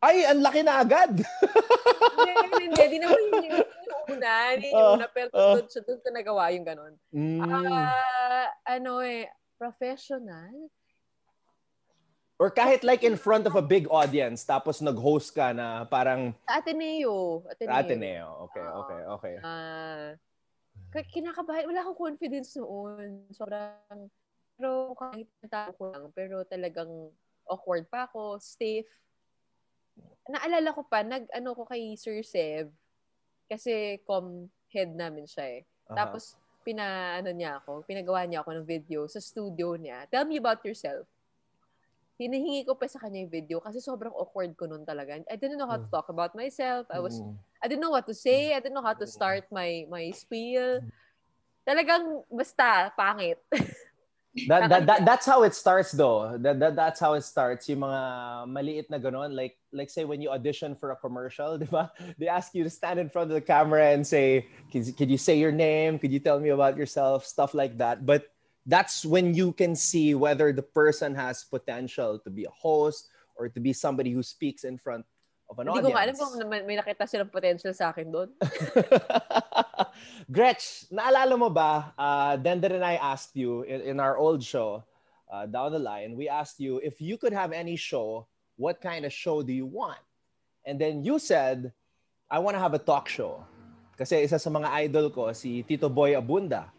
[0.03, 1.25] Ay, ang laki na agad.
[2.15, 3.65] hindi, hindi, hindi naman yun yung,
[4.13, 4.33] una.
[4.53, 5.57] Hindi yung una, pero ah.
[5.57, 6.95] doon, siya, doon ko nagawa yung ganon.
[7.15, 7.41] Mm.
[7.41, 10.53] Ah, ano eh, professional?
[12.37, 16.61] Or kahit like in front of a big audience, tapos nag-host ka na parang Sa
[16.61, 17.41] Ateneo.
[17.49, 17.73] Ateneo.
[17.73, 18.29] Ateneo.
[18.45, 19.35] Okay, okay, okay.
[19.41, 20.21] K-
[21.05, 21.69] kinakabahan.
[21.69, 23.29] Wala akong confidence noon.
[23.35, 24.09] Sobrang,
[24.57, 26.89] pero kahit tao ko lang, pero talagang
[27.45, 28.89] awkward pa ako, stiff.
[30.27, 32.73] Naalala ko pa, nag-ano ko kay Sir Sev,
[33.47, 35.63] kasi com head namin siya eh.
[35.93, 36.03] Aha.
[36.03, 36.35] Tapos,
[36.67, 40.11] pina, ano niya ako, pinagawa niya ako ng video sa studio niya.
[40.11, 41.07] Tell me about yourself.
[42.19, 45.21] Hinihingi ko pa sa kanya yung video kasi sobrang awkward ko noon talaga.
[45.31, 46.89] I didn't know how to talk about myself.
[46.91, 47.37] I was Mm.
[47.67, 48.55] I didn't know what to say.
[48.55, 50.87] I didn't know how to start my my spiel.
[51.67, 53.43] Talagang basta pangit.
[54.53, 56.37] That, that, that, that's how it starts though.
[56.37, 57.73] That, that, that's how it starts.
[57.73, 59.33] Yung mga maliit na ganon.
[59.33, 61.91] Like, like say when you audition for a commercial, di ba?
[62.21, 65.17] They ask you to stand in front of the camera and say, could, could you
[65.17, 65.99] say your name?
[65.99, 67.25] Could you tell me about yourself?
[67.25, 68.05] Stuff like that.
[68.05, 68.29] But
[68.67, 73.49] that's when you can see whether the person has potential to be a host or
[73.49, 75.07] to be somebody who speaks in front
[75.47, 76.21] of an Hindi ko nga alam audience.
[76.21, 78.29] kung may, may nakita silang potential sa akin doon.
[80.37, 84.83] Gretch, naalala mo ba, uh, Dender and I asked you in, in our old show,
[85.31, 89.05] uh, down the line, we asked you if you could have any show, what kind
[89.05, 90.01] of show do you want?
[90.67, 91.73] And then you said,
[92.31, 93.47] I want to have a talk show.
[93.97, 96.75] Kasi isa sa mga idol ko, si Tito Boy Abunda.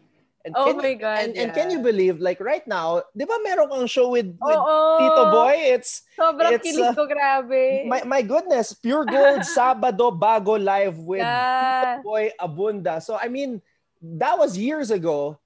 [0.48, 3.36] And Oh my you- God, And, and can you believe, like right now, di ba
[3.44, 4.96] meron kang show with, with Oo.
[4.96, 5.76] Tito Boy?
[5.76, 7.84] It's, Sobrang It's, kilig uh, ko, grabe.
[7.84, 12.00] my, my goodness, Pure Gold Sabado Bago Live with yeah.
[12.00, 13.04] Boy Abunda.
[13.04, 13.60] So I mean,
[14.00, 15.36] that was years ago.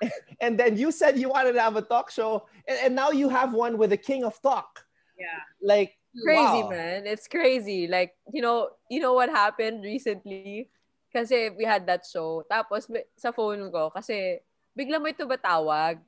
[0.40, 3.28] and then you said you wanted to have a talk show, and, and now you
[3.28, 4.84] have one with the King of Talk.
[5.18, 5.40] Yeah.
[5.60, 6.70] Like Crazy, wow.
[6.70, 7.06] man.
[7.06, 7.86] It's crazy.
[7.86, 10.66] Like, you know, you know what happened recently?
[11.14, 12.42] Kasi we had that show.
[12.50, 14.42] Tapos sa phone ko, kasi
[14.80, 16.00] bigla may tumatawag.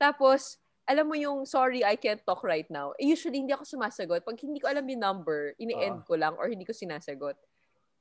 [0.00, 0.56] Tapos,
[0.88, 2.96] alam mo yung, sorry, I can't talk right now.
[2.96, 4.24] Eh, usually, hindi ako sumasagot.
[4.24, 6.06] Pag hindi ko alam yung number, ini-end Ah.
[6.08, 7.36] ko lang or hindi ko sinasagot.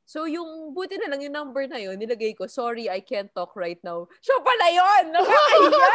[0.02, 3.54] So, yung, buti na lang yung number na yun, nilagay ko, sorry, I can't talk
[3.54, 4.10] right now.
[4.20, 5.04] Siya pala yun!
[5.14, 5.94] Nakakahiya!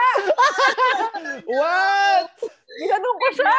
[1.51, 2.31] what?
[2.77, 3.57] Ginanong ko siya.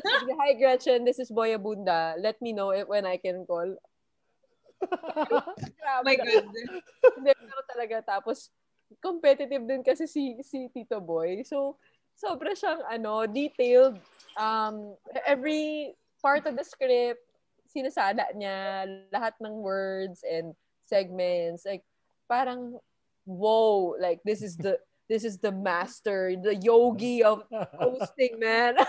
[0.00, 2.16] Sabi, Hi Gretchen, this is Boya Bunda.
[2.18, 3.76] Let me know if, when I can call.
[6.00, 6.48] Oh my God.
[7.20, 8.00] Hindi, pero talaga.
[8.00, 8.48] Tapos,
[8.98, 11.46] competitive din kasi si, si Tito Boy.
[11.46, 11.78] So,
[12.18, 14.02] sobra siyang ano, detailed.
[14.34, 17.22] Um, every part of the script,
[17.70, 20.52] sinasada niya lahat ng words and
[20.84, 21.62] segments.
[21.62, 21.86] Like,
[22.26, 22.82] parang,
[23.24, 24.78] whoa, like, this is the,
[25.10, 27.42] this is the master, the yogi of
[27.78, 28.78] hosting, man.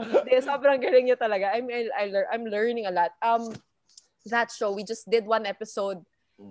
[0.00, 1.52] Hindi, sobrang galing niya talaga.
[1.52, 3.12] I'm, I, I lear- I'm learning a lot.
[3.20, 3.52] Um,
[4.26, 6.00] that show, we just did one episode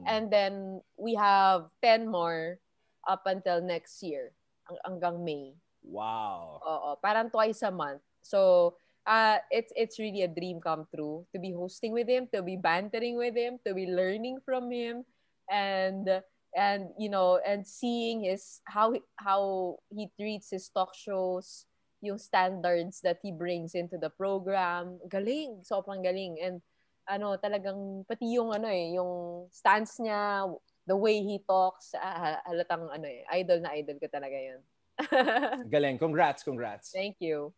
[0.05, 2.59] and then we have 10 more
[3.07, 4.31] up until next year,
[4.69, 5.53] ang, hanggang May.
[5.83, 6.63] wow.
[6.63, 7.99] Oo, parang twice a month.
[8.23, 12.41] So, uh, it's it's really a dream come true to be hosting with him, to
[12.41, 15.03] be bantering with him, to be learning from him,
[15.51, 16.07] and
[16.55, 21.67] and you know, and seeing his how how he treats his talk shows,
[21.99, 24.99] yung standards that he brings into the program.
[25.11, 26.39] Galing, sobrang galing.
[26.39, 26.63] And
[27.07, 30.47] ano, talagang pati yung ano eh, yung stance niya,
[30.87, 34.61] the way he talks, ah, halatang ano eh, idol na idol ko talaga yun.
[35.73, 35.97] Galing.
[35.97, 36.91] Congrats, congrats.
[36.91, 37.53] Thank you.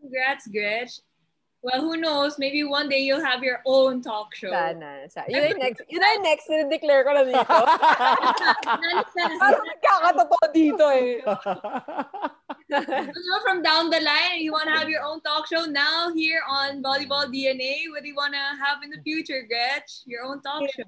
[0.00, 1.00] Congrats, Gretch.
[1.64, 2.36] Well, who knows?
[2.36, 4.52] Maybe one day you'll have your own talk show.
[4.52, 5.08] Sana.
[5.08, 7.40] Sa, yun yung next, yun yung next na declare ko na dito.
[9.40, 11.24] Parang nagkakatotoo dito eh.
[12.74, 16.12] You know, from down the line, you want to have your own talk show now
[16.12, 17.86] here on Volleyball DNA.
[17.90, 20.02] What do you want to have in the future, Gretch?
[20.06, 20.84] Your own talk show.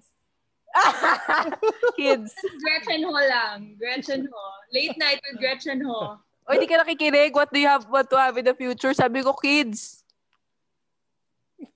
[1.97, 2.35] Kids.
[2.63, 3.77] Gretchen Ho lang.
[3.79, 4.43] Gretchen Ho.
[4.73, 6.19] Late night with Gretchen Ho.
[6.47, 7.33] O, hindi ka nakikinig?
[7.35, 8.95] What do you have what to have in the future?
[8.95, 10.05] Sabi ko, kids.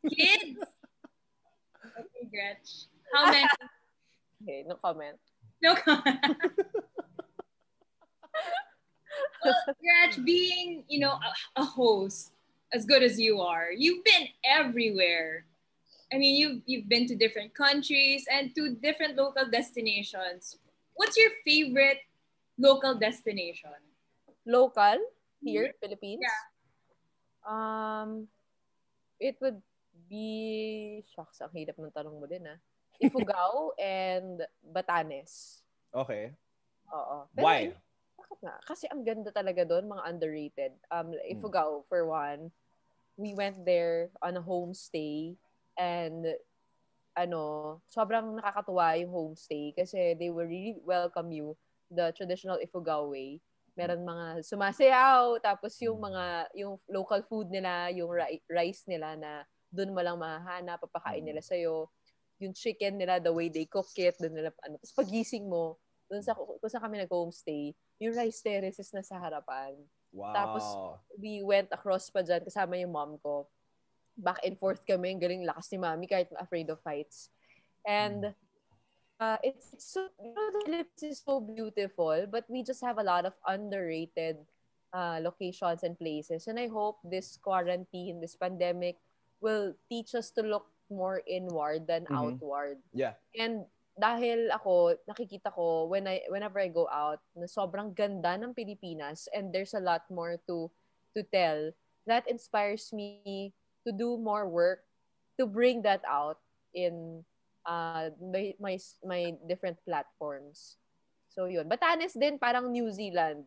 [0.06, 0.62] Kids.
[1.82, 2.86] Okay, Gretch.
[3.14, 3.46] How many?
[4.42, 5.18] Okay, no comment.
[5.62, 6.36] No comment.
[9.44, 12.32] well, Gretch, being, you know, a, a host
[12.72, 15.44] as good as you are, you've been everywhere.
[16.12, 20.58] I mean, you've you've been to different countries and to different local destinations.
[20.94, 22.02] What's your favorite
[22.58, 23.78] local destination?
[24.46, 24.98] Local?
[25.42, 26.20] Here, Philippines?
[26.20, 26.40] Yeah.
[27.48, 28.28] Um,
[29.18, 29.62] it would
[30.08, 32.58] be, shucks, ang hirap ng tanong mo din ah.
[33.00, 35.64] Ifugao and Batanes.
[35.88, 36.36] Okay.
[36.92, 37.24] Oo.
[37.32, 37.72] Pero Why?
[38.30, 38.56] Bakit nga?
[38.62, 40.72] Kasi ang ganda talaga doon, mga underrated.
[40.88, 42.54] Um, Ifugao, for one.
[43.20, 45.36] we went there on a homestay
[45.76, 46.24] and
[47.12, 51.52] ano, sobrang nakakatuwa yung homestay kasi they will really welcome you
[51.92, 53.36] the traditional Ifugao way.
[53.76, 59.44] Meron mga sumasayaw, tapos yung mga, yung local food nila, yung ri- rice nila na
[59.68, 61.86] doon mo lang mahahanap, papakain nila sa'yo.
[62.40, 64.80] Yung chicken nila, the way they cook it, doon nila, ano.
[64.80, 65.78] Tapos pagising mo,
[66.10, 69.76] doon sa, kung saan kami nag-homestay, yung rice terraces na sa harapan.
[70.10, 70.32] Wow.
[70.34, 70.64] Tapos,
[71.20, 73.46] we went across pa dyan, kasama yung mom ko.
[74.16, 77.28] Back and forth kami, ang galing lakas ni mami, kahit afraid of heights.
[77.86, 78.34] And,
[79.20, 82.98] uh, it's, it's so, you know, the Philippines is so beautiful, but we just have
[82.98, 84.40] a lot of underrated
[84.92, 86.48] uh, locations and places.
[86.48, 88.96] And I hope this quarantine, this pandemic,
[89.40, 92.16] will teach us to look more inward than Mhm.
[92.16, 92.82] outward.
[92.92, 93.14] Yeah.
[93.38, 93.64] And
[94.00, 99.28] dahil ako, nakikita ko when I whenever I go out, na sobrang ganda ng Pilipinas
[99.36, 100.72] and there's a lot more to
[101.12, 101.70] to tell.
[102.08, 103.52] That inspires me
[103.84, 104.88] to do more work
[105.36, 106.40] to bring that out
[106.72, 107.20] in
[107.68, 108.74] uh my my,
[109.04, 110.80] my different platforms.
[111.28, 111.68] So yun.
[111.68, 113.44] Batanes din parang New Zealand.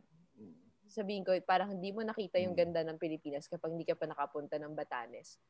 [0.87, 2.61] Sabihin ko, parang hindi mo nakita yung Mm.
[2.69, 5.41] ganda ng Pilipinas kapag hindi ka pa nakapunta ng Batanes.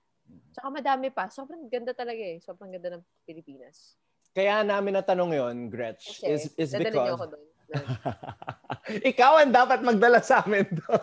[0.55, 1.27] Tsaka madami pa.
[1.27, 2.39] Sobrang ganda talaga eh.
[2.39, 3.99] Sobrang ganda ng Pilipinas.
[4.33, 7.13] Kaya namin natanong yon Gretch, Kasi, is, is dadalhin because...
[7.13, 7.45] ako doon.
[9.13, 10.93] Ikaw ang dapat magdala sa amin to.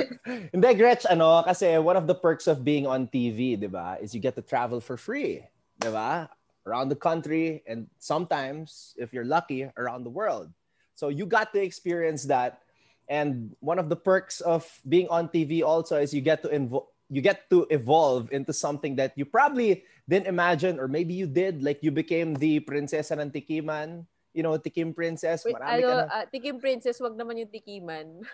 [0.54, 4.14] Hindi, Gretch, ano, kasi one of the perks of being on TV, di ba, is
[4.14, 5.42] you get to travel for free.
[5.78, 6.30] Di ba?
[6.66, 10.50] Around the country and sometimes, if you're lucky, around the world.
[10.94, 12.62] So you got to experience that.
[13.06, 16.90] And one of the perks of being on TV also is you get to invo-
[17.06, 21.62] you get to evolve into something that you probably didn't imagine or maybe you did
[21.62, 25.94] like you became the prinsesa ng tikiman you know tikim princess Wait, marami ano, ka
[25.94, 28.20] na ah, Tikim Princess, wag naman yung tikiman.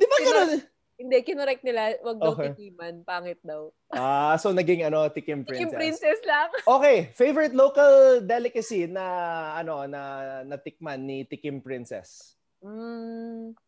[0.00, 0.50] Di ba ganun?
[0.94, 2.54] Hindi, kinorek nila, wag daw Okay.
[2.54, 3.02] tikiman.
[3.02, 3.74] Pangit daw.
[3.90, 5.78] Ah, so naging ano, Tikim Tikim Princess.
[5.78, 6.48] Princess lang.
[6.78, 9.04] Okay, favorite local delicacy na
[9.58, 10.00] ano na
[10.46, 12.38] natikman ni Tikim Princess.
[12.62, 13.58] Mm,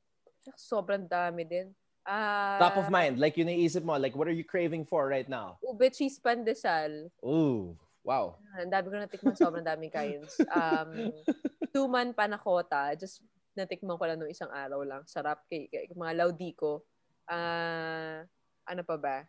[0.55, 1.75] sobrang dami din.
[2.07, 5.27] Ah, Top of mind, like yun naisip mo, like what are you craving for right
[5.27, 5.59] now?
[5.67, 7.11] Ube cheese pandesal.
[7.27, 7.75] Ooh,
[8.07, 8.39] wow.
[8.55, 10.39] Ah, Ang dami ko natikman, sobrang daming kinds.
[10.55, 11.11] Um,
[11.75, 13.27] tuman panakota, just
[13.59, 15.03] natikman ko lang nung isang araw lang.
[15.11, 16.87] Sarap kay, kay mga laudi ko.
[17.27, 18.23] Ah,
[18.71, 19.27] ano pa ba?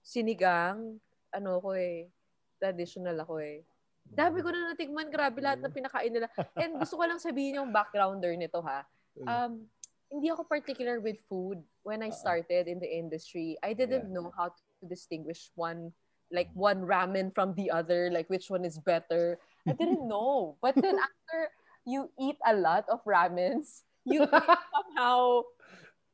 [0.00, 0.96] Sinigang,
[1.28, 2.08] ano ko eh,
[2.56, 3.60] traditional ako eh.
[4.08, 6.32] Dami ko na natikman, grabe lahat ng pinakain nila.
[6.56, 8.82] And gusto ko lang sabihin yung backgrounder nito ha.
[9.28, 9.68] Um,
[10.12, 13.56] hindi ako particular with food when I started in the industry.
[13.64, 14.14] I didn't Yeah.
[14.14, 15.92] know how to distinguish one
[16.32, 19.40] like one ramen from the other, like which one is better.
[19.68, 20.56] I didn't know.
[20.60, 21.52] But then after
[21.84, 24.24] you eat a lot of ramens, you
[24.72, 25.42] somehow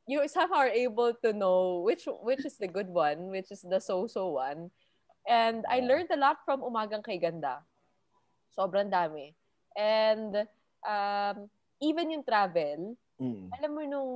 [0.06, 3.80] you somehow are able to know which which is the good one, which is the
[3.80, 4.70] so-so one.
[5.28, 7.62] And I learned a lot from Umagang Kay Ganda.
[8.56, 9.34] Sobrang dami.
[9.76, 10.46] And
[10.86, 13.50] um, even yung travel, Mm.
[13.50, 14.12] alam mo nung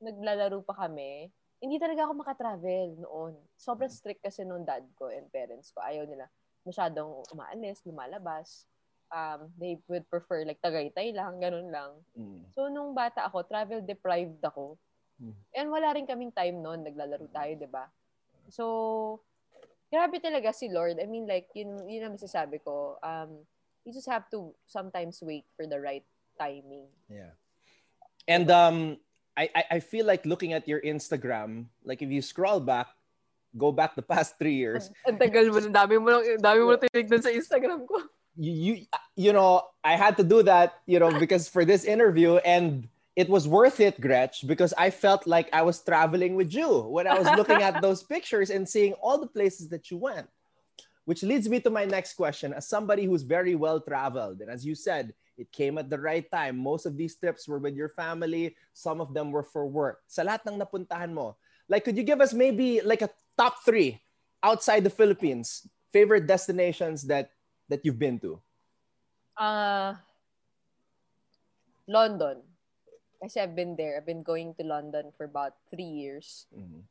[0.00, 1.28] naglalaro pa kami,
[1.60, 3.36] hindi talaga ako makatravel noon.
[3.56, 5.84] Sobrang strict kasi nung dad ko and parents ko.
[5.84, 6.24] Ayaw nila
[6.64, 8.64] masyadong umaalis, lumalabas.
[9.10, 11.92] Um, they would prefer like Tagaytay lang, ganun lang.
[12.14, 12.46] Mm.
[12.54, 14.78] So, nung bata ako, travel deprived ako.
[15.20, 15.36] Hmm.
[15.52, 17.84] And wala rin kaming time noon, naglalaro tayo, di ba?
[18.48, 18.64] So,
[19.92, 20.96] grabe talaga si Lord.
[20.96, 22.96] I mean, like, yun, yun ang masasabi ko.
[23.04, 23.44] Um,
[23.84, 26.06] you just have to sometimes wait for the right
[26.40, 26.88] timing.
[27.12, 27.36] Yeah.
[28.30, 28.96] And um
[29.36, 32.88] I, I feel like looking at your Instagram, like if you scroll back,
[33.56, 36.60] go back the past three years, Ang tagal mo, ang dami mo, lang- ang dami
[36.60, 38.04] mo tinignan sa Instagram ko.
[38.36, 38.74] you, you
[39.16, 42.86] you know I had to do that you know because for this interview and
[43.18, 47.10] it was worth it Gretch because I felt like I was traveling with you when
[47.10, 50.30] I was looking at those pictures and seeing all the places that you went.
[51.04, 52.54] Which leads me to my next question.
[52.54, 56.28] As somebody who's very well traveled and as you said it came at the right
[56.28, 60.04] time most of these trips were with your family some of them were for work
[60.04, 61.32] sa lahat ng napuntahan mo
[61.72, 63.08] like could you give us maybe like a
[63.40, 63.96] top 3
[64.44, 67.32] outside the Philippines favorite destinations that
[67.72, 68.36] that you've been to
[69.40, 69.96] Uh,
[71.88, 72.44] London.
[73.24, 73.96] Kasi I've been there.
[73.96, 76.44] I've been going to London for about three years.
[76.52, 76.84] Mhm.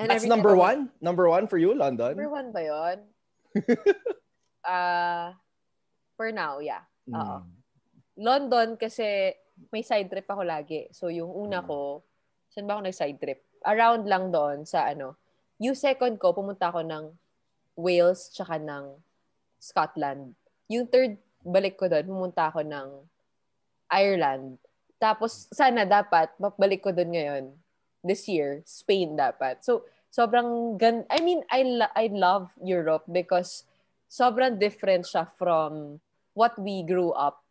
[0.00, 0.80] And That's number I one?
[1.04, 2.16] Number one for you, London?
[2.16, 2.98] Number one ba yun?
[4.64, 5.36] uh,
[6.16, 6.88] for now, yeah.
[7.04, 7.44] Mm.
[8.20, 9.32] London kasi
[9.72, 10.92] may side trip ako lagi.
[10.92, 11.66] So yung una Mm.
[11.66, 12.04] ko,
[12.52, 13.40] saan ba ako nag-side trip?
[13.64, 15.16] Around lang doon sa ano.
[15.56, 17.04] Yung second ko, pumunta ako ng
[17.80, 18.96] Wales tsaka ng
[19.56, 20.36] Scotland.
[20.68, 22.88] Yung third, balik ko doon, pumunta ako ng
[23.88, 24.60] Ireland.
[25.00, 27.44] Tapos sana dapat, balik ko doon ngayon,
[28.04, 29.64] this year, Spain dapat.
[29.64, 33.64] So, sobrang gan I mean, I lo- I love Europe because
[34.12, 36.00] sobrang different siya from
[36.36, 37.44] what we grew up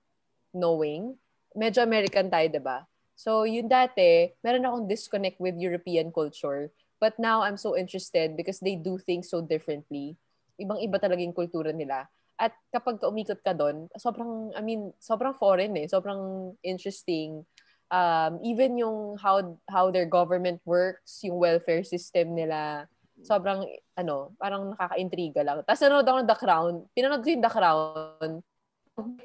[0.51, 1.17] knowing.
[1.57, 2.85] Medyo American tayo, 'di ba?
[3.19, 6.71] So, yun dati, meron akong disconnect with European culture.
[7.03, 10.15] But now, I'm so interested because they do things so differently.
[10.55, 12.07] Ibang-iba talaga yung kultura nila.
[12.39, 15.91] At kapag umikot ka doon, sobrang, I mean, sobrang foreign eh.
[15.91, 17.43] Sobrang interesting.
[17.91, 22.87] Um, even yung how, how their government works, yung welfare system nila,
[23.27, 23.67] sobrang,
[23.99, 25.59] ano, parang nakaka-intriga lang.
[25.67, 26.73] Tapos nanonood ako ng The Crown.
[26.95, 28.31] Pinanood ko yung The Crown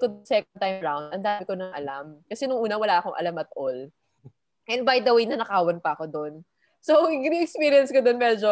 [0.01, 2.19] ko second time round, ang dami ko nang alam.
[2.27, 3.91] Kasi nung una, wala akong alam at all.
[4.69, 6.35] And by the way, nanakawan pa ako doon.
[6.85, 8.51] So, yung experience ko doon medyo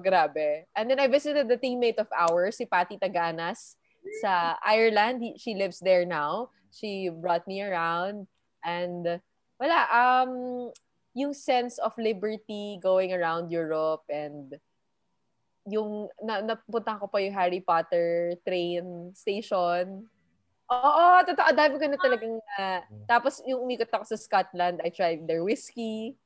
[0.00, 0.64] grabe.
[0.72, 3.76] And then I visited the teammate of ours, si Patty Taganas,
[4.20, 5.20] sa Ireland.
[5.20, 6.52] He, she lives there now.
[6.72, 8.28] She brought me around.
[8.64, 9.20] And
[9.60, 10.32] wala, um,
[11.14, 14.58] yung sense of liberty going around Europe and
[15.64, 20.04] yung na, napunta ko pa yung Harry Potter train station
[20.72, 21.50] Oo, totoo.
[21.52, 26.16] Dami ko na talagang, uh, tapos yung umikot ako sa Scotland, I tried their whiskey.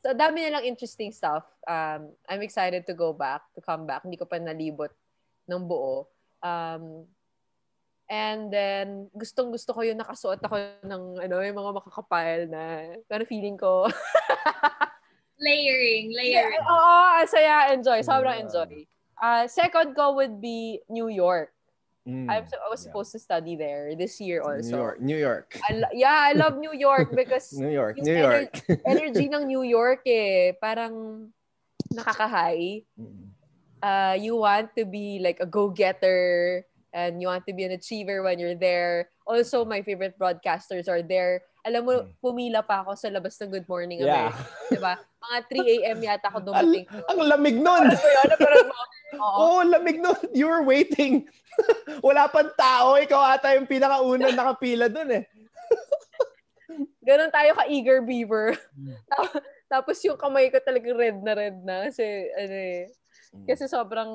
[0.00, 1.44] So, dami na lang interesting stuff.
[1.68, 4.06] Um, I'm excited to go back, to come back.
[4.06, 4.94] Hindi ko pa nalibot
[5.44, 6.08] ng buo.
[6.40, 7.04] Um,
[8.08, 10.56] and then, gustong gusto ko yung nakasuot ako
[10.88, 12.62] ng, ano, yung mga makakapal na,
[12.96, 13.92] ano feeling ko.
[15.36, 16.62] layering, layering.
[16.64, 18.00] Yeah, oo, saya, enjoy.
[18.00, 18.88] Sobrang enjoy.
[19.20, 21.52] Uh, second ko would be New York.
[22.08, 23.20] Mm, I'm, I was supposed yeah.
[23.20, 24.64] to study there this year also.
[24.64, 24.96] New York.
[25.00, 25.60] New York.
[25.68, 28.64] I lo- yeah, I love New York because New York, New York.
[28.64, 31.28] Ener- energy ng New York eh, parang
[31.92, 32.80] nakaka-high.
[33.84, 38.22] Uh, you want to be like a go-getter and you want to be an achiever
[38.22, 39.08] when you're there.
[39.26, 41.44] Also, my favorite broadcasters are there.
[41.66, 42.08] Alam mo, mm.
[42.22, 44.40] pumila pa ako sa labas ng Good Morning America.
[44.40, 44.72] Yeah.
[44.72, 44.94] Diba?
[44.96, 45.98] Mga 3 a.m.
[46.00, 46.84] yata ako dumating.
[46.88, 47.84] Al- ang lamig nun!
[47.92, 48.28] Ano yun?
[49.24, 50.16] Oo, oh, lamig nun.
[50.32, 51.28] You were waiting
[52.06, 52.96] Wala pang tao.
[52.98, 55.24] Ikaw ata yung pinakaunang nakapila dun eh.
[57.02, 58.54] Ganon tayo ka-eager beaver.
[59.72, 61.88] Tapos yung kamay ko talagang red na red na.
[61.88, 62.04] Kasi,
[62.36, 62.92] ano eh.
[63.48, 64.10] Kasi sobrang,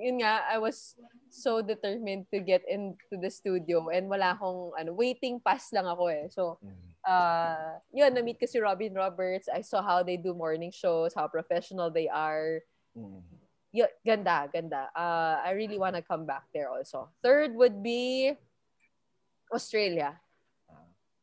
[0.00, 0.96] yun nga, I was
[1.28, 6.08] so determined to get into the studio and wala akong, ano, waiting pass lang ako
[6.08, 6.26] eh.
[6.32, 6.58] So,
[7.04, 9.48] uh, yun, na-meet ko si Robin Roberts.
[9.52, 12.64] I saw how they do morning shows, how professional they are.
[12.96, 13.44] Mm
[13.74, 14.88] y- ganda, ganda.
[14.94, 17.10] Uh, I really want to come back there also.
[17.22, 18.32] Third would be
[19.50, 20.14] Australia.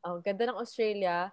[0.04, 1.32] Oh, ganda ng Australia.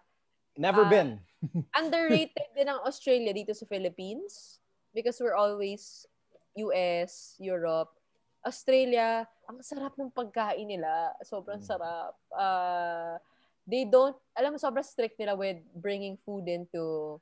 [0.55, 1.11] Never uh, been.
[1.79, 4.58] underrated din ang Australia dito sa Philippines
[4.99, 6.11] because we're always
[6.59, 7.95] US, Europe.
[8.43, 11.15] Australia, ang sarap ng pagkain nila.
[11.23, 11.69] Sobrang mm.
[11.71, 12.19] sarap.
[12.35, 13.15] Uh,
[13.63, 17.19] they don't, alam mo, sobrang strict nila with bringing food into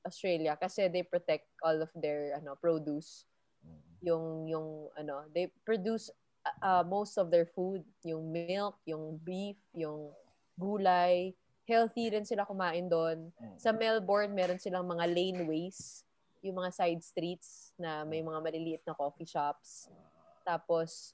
[0.00, 3.28] Australia kasi they protect all of their ano produce
[4.00, 6.08] yung yung ano they produce
[6.64, 10.08] uh, most of their food yung milk yung beef yung
[10.56, 11.36] gulay
[11.68, 13.28] healthy rin sila kumain doon
[13.60, 16.02] sa Melbourne meron silang mga laneways
[16.40, 19.88] yung mga side streets na may mga maliliit na coffee shops
[20.44, 21.12] tapos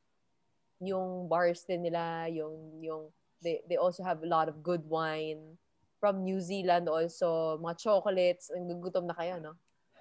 [0.79, 3.03] yung bars din nila yung yung
[3.43, 5.59] they they also have a lot of good wine
[6.01, 8.53] from New Zealand also, mga chocolates.
[8.53, 9.55] Nagugutom na kayo, no?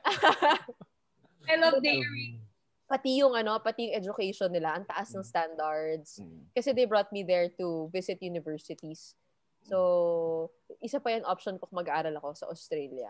[1.50, 2.40] I love dairy.
[2.92, 6.22] Pati yung ano, pati yung education nila, ang taas ng standards.
[6.22, 6.54] Mm.
[6.54, 9.18] Kasi they brought me there to visit universities.
[9.66, 13.10] So, isa pa yung option ko kung mag-aaral ako sa Australia.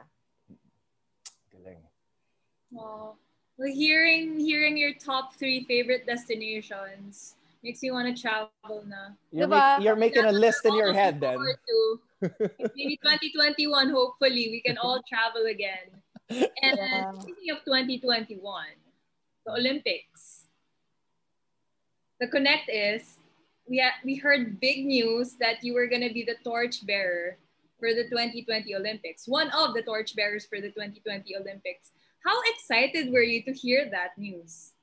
[1.52, 1.84] Galing.
[2.72, 3.16] Wow.
[3.58, 9.16] Well, hearing hearing your top three favorite destinations makes me want to travel na.
[9.32, 11.38] You're, make, you're making a list in your head then.
[12.22, 15.90] Maybe 2021, hopefully, we can all travel again.
[16.30, 17.12] And yeah.
[17.20, 18.42] speaking of 2021,
[19.46, 20.46] the Olympics.
[22.20, 23.20] The connect is
[23.70, 27.38] we ha- we heard big news that you were gonna be the torch bearer
[27.80, 29.28] for the 2020 Olympics.
[29.28, 31.92] One of the torch bearers for the 2020 Olympics.
[32.26, 34.74] How excited were you to hear that news?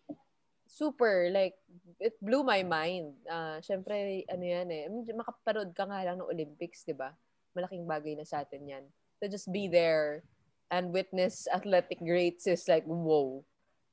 [0.71, 1.59] Super, like
[1.99, 3.19] it blew my mind.
[3.27, 7.11] Uh, Siyempre, ano yan eh, makaparood ka nga lang ng Olympics, di ba?
[7.55, 8.85] malaking bagay na sa atin yan.
[9.23, 10.25] To just be there
[10.73, 13.45] and witness athletic greats is like, whoa.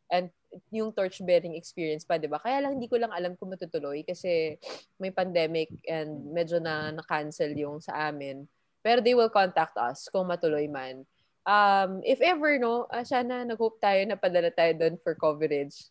[0.09, 0.33] And
[0.73, 2.41] yung torch-bearing experience pa, di ba?
[2.41, 4.57] Kaya lang hindi ko lang alam kung matutuloy kasi
[4.97, 8.49] may pandemic and medyo na na-cancel yung sa amin.
[8.81, 11.05] Pero they will contact us kung matuloy man.
[11.45, 15.89] Um, if ever, no, uh, sana nag-hope tayo na padala tayo doon for coverage.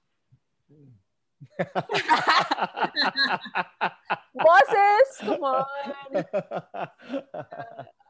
[4.34, 5.08] Bosses!
[5.22, 5.64] Come on!
[6.12, 6.86] Uh,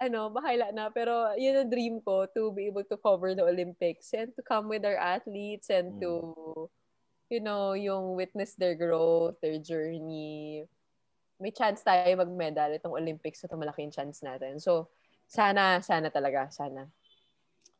[0.04, 0.90] ano, bahala na.
[0.92, 4.68] Pero yun ang dream ko, to be able to cover the Olympics and to come
[4.68, 6.68] with our athletes and to, Mm.
[7.28, 10.64] you know, yung witness their growth, their journey.
[11.38, 12.74] May chance tayo mag-medal.
[12.74, 14.58] Itong Olympics, ito malaking chance natin.
[14.58, 14.90] So,
[15.28, 16.88] sana, sana talaga, sana.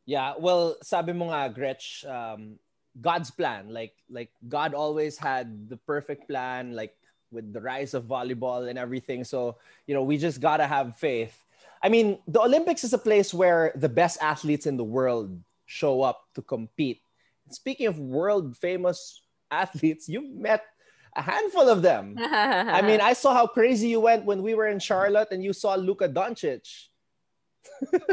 [0.08, 2.56] Yeah, well, sabi mo nga, Gretch, um,
[2.96, 3.68] God's plan.
[3.68, 6.96] Like, like God always had the perfect plan, like
[7.30, 9.22] with the rise of volleyball and everything.
[9.22, 11.36] So, you know, we just gotta have faith.
[11.82, 15.28] I mean, the Olympics is a place where the best athletes in the world
[15.66, 17.04] show up to compete.
[17.52, 20.64] Speaking of world famous athletes, you've met
[21.16, 22.16] a handful of them.
[22.18, 25.52] I mean, I saw how crazy you went when we were in Charlotte and you
[25.52, 26.88] saw Luka Doncic.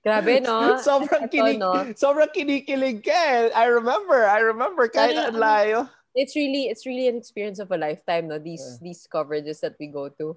[0.00, 0.76] Grabe, no?
[0.88, 1.72] sobrang, Ito, kinig, no?
[1.92, 3.52] sobrang kinikilig ka eh.
[3.52, 5.88] I remember, I remember kahit ang layo.
[6.10, 8.82] it's really it's really an experience of a lifetime no these Yeah.
[8.82, 10.34] these coverages that we go to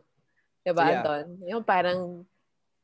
[0.62, 1.02] diba Yeah.
[1.02, 2.30] Anton yung parang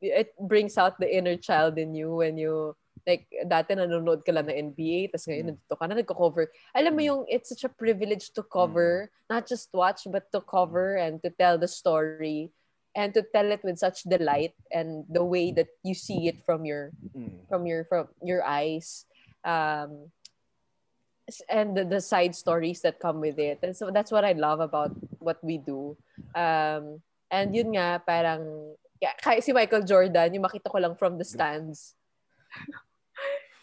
[0.01, 2.73] it brings out the inner child in you when you
[3.05, 5.49] like dati nanonood ka lang ng NBA tapos ngayon Mm.
[5.53, 9.69] nandito ka na nagko-cover alam mo yung it's such a privilege to cover not just
[9.69, 12.49] watch but to cover and to tell the story
[12.95, 16.65] and to tell it with such delight and the way that you see it from
[16.65, 17.45] your Mm.
[17.47, 19.05] from your from your eyes.
[19.45, 20.09] Um
[21.45, 23.61] and the, the side stories that come with it.
[23.61, 24.89] And so that's what i love about
[25.21, 25.93] what we do.
[26.33, 28.73] Um and yun nga parang
[29.21, 31.93] kahit si Michael Jordan yung makita ko lang from the stands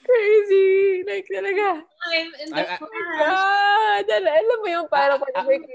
[0.06, 2.78] crazy like talaga I'm in the I-.
[2.78, 5.34] God al- alam mo yung parang pag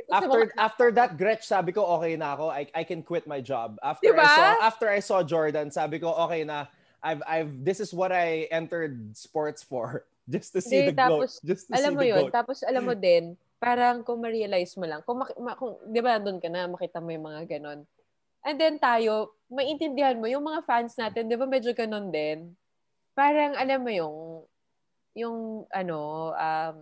[0.09, 2.47] After mga- after that Gretch, sabi ko okay na ako.
[2.47, 3.75] I I can quit my job.
[3.83, 4.23] After Diba?
[4.23, 6.71] I saw after I saw Jordan, sabi ko okay na.
[7.01, 10.05] I've I've this is what I entered sports for.
[10.29, 11.09] Just to see Hindi, the goat.
[11.09, 12.31] tapos, Just to alam see mo the yun, goat.
[12.31, 13.23] tapos alam mo din,
[13.57, 17.01] parang kung ma-realize mo lang, kung, maki- ma- kung di ba nandun ka na, makita
[17.01, 17.83] mo yung mga ganon.
[18.45, 22.53] And then tayo, maintindihan mo, yung mga fans natin, di ba medyo ganon din?
[23.13, 24.17] Parang alam mo yung,
[25.15, 25.37] yung
[25.71, 26.77] ano, um,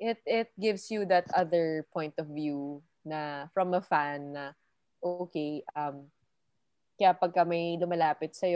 [0.00, 4.44] it it gives you that other point of view na from a fan na
[5.04, 6.08] okay um
[6.96, 8.48] kaya pagka may lumalapit sa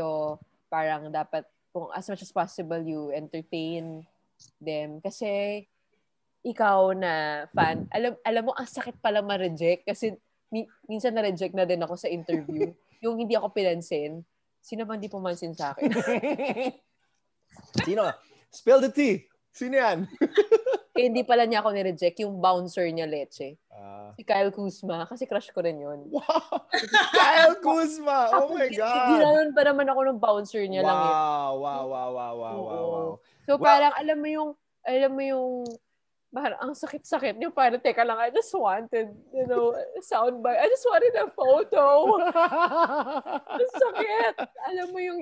[0.68, 4.04] parang dapat kung as much as possible you entertain
[4.60, 5.00] them.
[5.00, 5.64] Kasi
[6.44, 10.12] ikaw na fan alam alam mo ang sakit pala ma-reject kasi
[10.52, 12.68] mi- minsan na-reject na din ako sa interview.
[13.04, 14.24] Yung hindi ako pinansin
[14.64, 15.92] sino ba hindi pumansin sa akin
[17.84, 18.08] Sino?
[18.50, 19.26] Spill the tea.
[19.54, 20.10] Sino yan?
[20.94, 24.14] eh, hindi pala niya ako ni-reject yung bouncer niya leche Ah.
[24.14, 26.66] si Kyle Kuzma kasi crush ko rin yun wow.
[27.10, 28.30] Kyle Kuzma.
[28.32, 29.10] Oh my God.
[29.10, 31.10] Ginanon pa naman ako ng bouncer niya lang eh.
[31.10, 33.08] Wow, wow, wow, wow, wow, wow, wow.
[33.44, 34.50] So Well- parang alam mo yung,
[34.82, 35.46] alam mo yung,
[36.34, 37.54] parang ang sakit-sakit niyo.
[37.54, 39.70] Parang, teka lang, I just wanted, you know,
[40.02, 40.58] soundbite.
[40.58, 41.84] I just wanted a photo.
[43.54, 44.34] ang sakit.
[44.74, 45.20] Alam mo yung,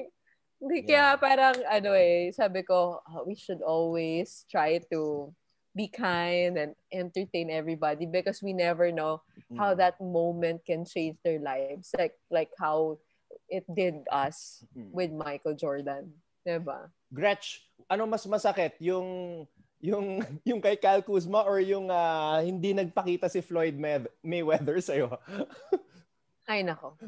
[0.57, 5.29] hindi kaya parang, ano eh, sabi ko, oh, we should always try to
[5.77, 9.21] be kind and entertain everybody because we never know
[9.57, 9.81] how Mm.
[9.81, 11.93] that moment can change their lives.
[11.97, 13.01] Like, like how
[13.49, 14.93] it did us Mm.
[14.93, 16.13] with Michael Jordan.
[16.45, 16.93] Diba?
[17.09, 18.77] Gretch, ano mas masakit?
[18.83, 19.45] Yung
[19.83, 25.11] yung yung kay Kyle Kuzma or yung ah, hindi nagpakita si Floyd May- Mayweather sa'yo?
[26.51, 26.99] Ay, nako.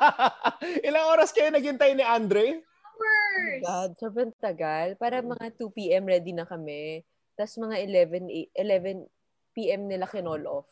[0.86, 2.58] Ilang oras kayo naghintay ni Andre?
[2.58, 3.62] Hours.
[3.62, 4.98] God, sobrang tagal.
[4.98, 6.04] Para mga 2 p.m.
[6.04, 7.06] ready na kami.
[7.38, 9.06] Tapos mga 11, eight- 11
[9.54, 9.86] p.m.
[9.86, 10.70] nila kinall off.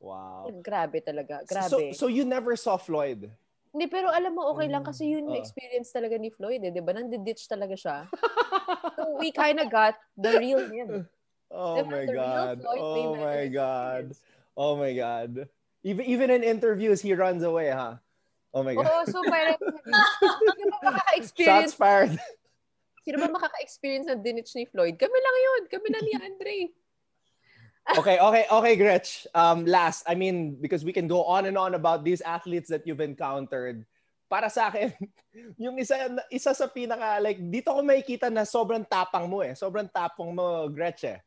[0.00, 0.50] Wow.
[0.64, 1.44] Grabe talaga.
[1.46, 1.94] So, Grabe.
[1.94, 3.30] so you never saw Floyd?
[3.72, 5.40] Hindi, pero alam mo, okay lang kasi yun yung Oh.
[5.40, 6.68] experience talaga ni Floyd eh.
[6.68, 6.92] Di ba?
[6.92, 8.04] Nandiditch talaga siya.
[9.00, 11.08] so we kind of got the real him.
[11.52, 11.92] Oh Diba?
[11.92, 12.56] my The God.
[12.64, 14.08] Floyd Oh my God.
[14.08, 14.18] experience.
[14.56, 15.32] Oh my God.
[15.84, 18.00] Even even in interviews, he runs away, huh?
[18.56, 18.88] Oh my God.
[18.88, 19.60] Oo, so parang,
[20.56, 22.16] sino ba makaka-experience, Shots fired.
[23.04, 24.96] sino ba makaka-experience ng dinitch ni Floyd?
[24.96, 25.62] Kami lang yun.
[25.68, 26.56] Kami na ni Andre.
[27.98, 29.26] Okay, okay, okay, Gretch.
[29.34, 32.86] Um, last, I mean, because we can go on and on about these athletes that
[32.86, 33.84] you've encountered.
[34.30, 34.92] Para sa akin,
[35.62, 39.52] yung isa, isa sa pinaka, like, dito ko makikita na sobrang tapang mo eh.
[39.52, 41.20] Sobrang tapang mo, Gretch eh.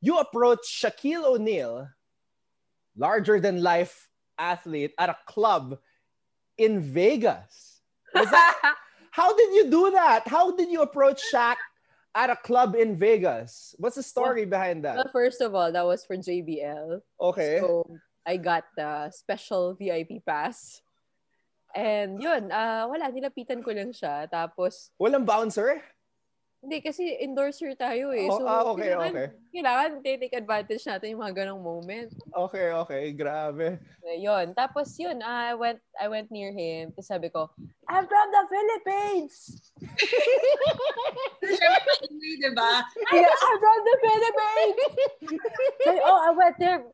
[0.00, 1.86] You approach Shaquille O'Neal,
[2.96, 4.08] larger than life
[4.40, 5.78] athlete at a club
[6.56, 7.80] in Vegas.
[8.14, 8.74] Was that,
[9.10, 10.26] how did you do that?
[10.26, 11.56] How did you approach Shaq
[12.14, 13.74] at a club in Vegas?
[13.78, 14.96] What's the story behind that?
[14.96, 17.00] well, first of all, that was for JBL.
[17.20, 17.58] Okay.
[17.60, 17.86] So,
[18.26, 20.82] I got the special VIP pass.
[21.74, 24.26] And yun, ah wala, nilapitan ko lang siya.
[24.26, 25.78] Tapos, Walang bouncer?
[26.60, 28.28] Hindi, kasi endorser tayo eh.
[28.28, 29.26] Oh, So, ah, okay, kailangan, okay.
[29.48, 32.12] Kailangan take advantage natin yung mga ganong moment.
[32.36, 33.02] Okay, okay.
[33.16, 33.80] Grabe.
[34.04, 34.52] Yun.
[34.52, 36.92] Tapos yun, I went I went near him.
[36.92, 37.48] Tapos sabi ko,
[37.88, 39.36] I'm from the Philippines!
[42.44, 42.84] Di ba?
[43.16, 44.76] Yeah, I'm from the Philippines!
[46.04, 46.84] Oh, I went there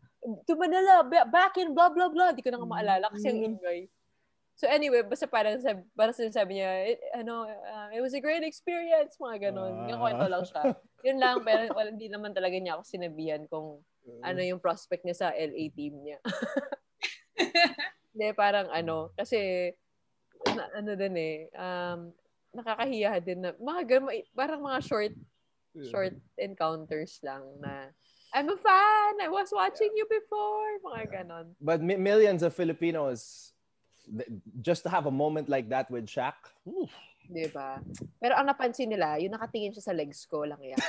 [0.46, 2.30] to Manila, ba- back in blah, blah, blah.
[2.30, 3.90] Di ko na nga maalala kasi ang ingay.
[4.56, 8.40] So anyway, basta parang sabi, parang sinasabi niya, it, ano, uh, it was a great
[8.40, 9.84] experience, mga ganun.
[9.84, 9.88] Ah.
[9.92, 10.62] Yung kwento lang siya.
[11.04, 13.84] Yun lang, pero wala, hindi naman talaga niya ako sinabihan kung
[14.24, 16.18] ano yung prospect niya sa LA team niya.
[18.16, 19.68] Hindi, parang ano, kasi,
[20.48, 22.08] na, ano din eh, um,
[22.56, 25.14] nakakahiya din na, mga ganun, parang mga short,
[25.92, 27.92] short encounters lang na,
[28.32, 31.52] I'm a fan, I was watching you before, mga ganon.
[31.60, 33.52] But mi- millions of Filipinos
[34.62, 36.34] just to have a moment like that with Shaq.
[36.66, 36.90] oof.
[37.26, 37.82] Di ba?
[38.22, 40.78] Pero ang napansin nila, yung nakatingin siya sa legs ko lang yan.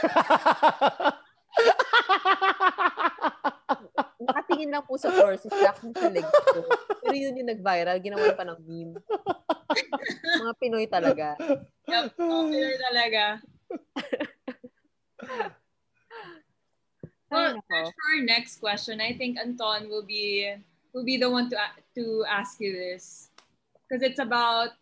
[4.28, 6.62] Nakatingin lang po sa floor si Shaq sa legs ko.
[7.02, 9.02] Pero yun yung nag-viral, ginawa pa ng meme.
[10.46, 11.34] Mga Pinoy talaga.
[11.90, 13.42] Yup, popular talaga.
[17.28, 20.56] Well, for our next question, I think Anton will be
[20.98, 21.58] will be the one to
[21.94, 23.30] to ask you this
[23.86, 24.74] because it's about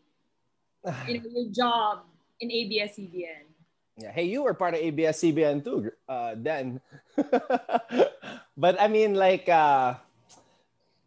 [1.11, 2.07] you know your job
[2.39, 3.51] in ABS-CBN.
[3.99, 4.11] Yeah.
[4.11, 6.79] Hey, you were part of ABS-CBN too, uh, then.
[8.57, 9.95] but I mean, like, uh,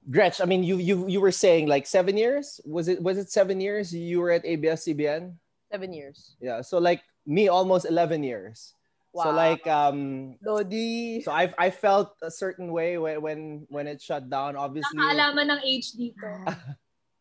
[0.09, 0.41] Gretch.
[0.41, 2.61] I mean, you you you were saying like seven years.
[2.65, 5.37] Was it was it seven years you were at ABS-CBN?
[5.73, 6.37] Seven years.
[6.41, 6.61] Yeah.
[6.61, 8.73] So like me, almost eleven years.
[9.25, 10.37] So like um.
[10.45, 11.23] Lodi.
[11.23, 14.57] So I I felt a certain way when when when it shut down.
[14.57, 14.99] Obviously.
[14.99, 16.29] Nakaalaman ng age dito.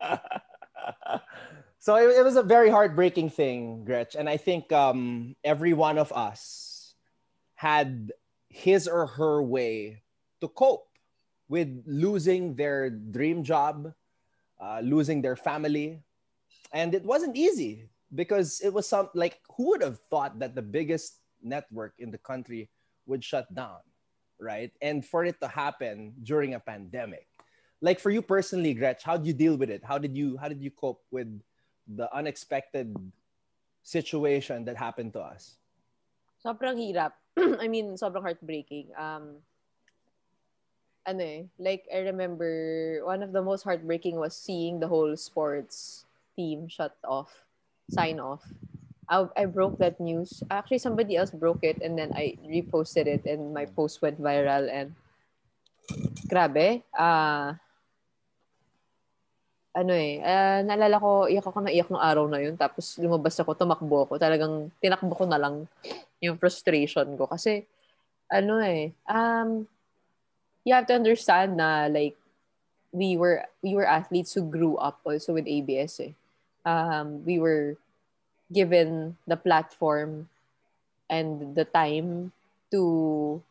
[1.80, 5.98] so it, it was a very heartbreaking thing, Gretch, and I think um, every one
[5.98, 6.94] of us
[7.56, 8.12] had
[8.50, 10.04] his or her way
[10.42, 10.88] to cope
[11.50, 13.94] with losing their dream job,
[14.62, 16.02] uh, losing their family,
[16.74, 20.62] and it wasn't easy because it was some like who would have thought that the
[20.62, 22.70] biggest network in the country
[23.06, 23.80] would shut down,
[24.40, 24.72] right?
[24.82, 27.28] And for it to happen during a pandemic
[27.80, 30.50] like for you personally gretch how did you deal with it how did you how
[30.50, 31.30] did you cope with
[31.86, 32.90] the unexpected
[33.84, 35.62] situation that happened to us
[36.44, 37.18] Sobrang hirap.
[37.62, 38.94] I mean, sobrang heartbreaking.
[38.94, 39.42] Um,
[41.08, 46.06] ano eh, like I remember one of the most heartbreaking was seeing the whole sports
[46.36, 47.48] team shut off,
[47.90, 48.46] sign off.
[49.10, 50.44] I, I broke that news.
[50.52, 54.68] Actually, somebody else broke it and then I reposted it and my post went viral
[54.68, 54.94] and
[56.28, 56.84] grabe.
[56.92, 57.56] Ah,
[59.78, 62.58] ano eh, ah, naalala ko, iyak ako na iyak ng araw na yun.
[62.58, 64.14] Tapos lumabas ako, tumakbo ako.
[64.20, 65.70] Talagang tinakbo ko na lang
[66.20, 67.30] yung frustration ko.
[67.30, 67.64] Kasi,
[68.28, 69.64] ano eh, um,
[70.66, 72.18] you have to understand na like,
[72.92, 76.14] we were, we were athletes who grew up also with ABS eh.
[76.68, 77.78] Um, we were
[78.52, 80.30] given the platform
[81.10, 82.32] and the time
[82.72, 83.42] to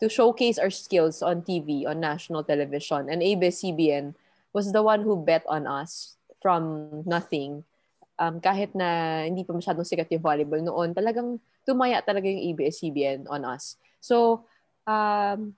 [0.00, 3.08] to showcase our skills on TV, on national television.
[3.08, 4.12] And ABS-CBN
[4.52, 7.64] was the one who bet on us from nothing.
[8.20, 13.24] Um, kahit na hindi pa masyadong sikat yung volleyball noon, talagang tumaya talaga yung ABS-CBN
[13.32, 13.80] on us.
[14.04, 14.44] So,
[14.84, 15.56] um,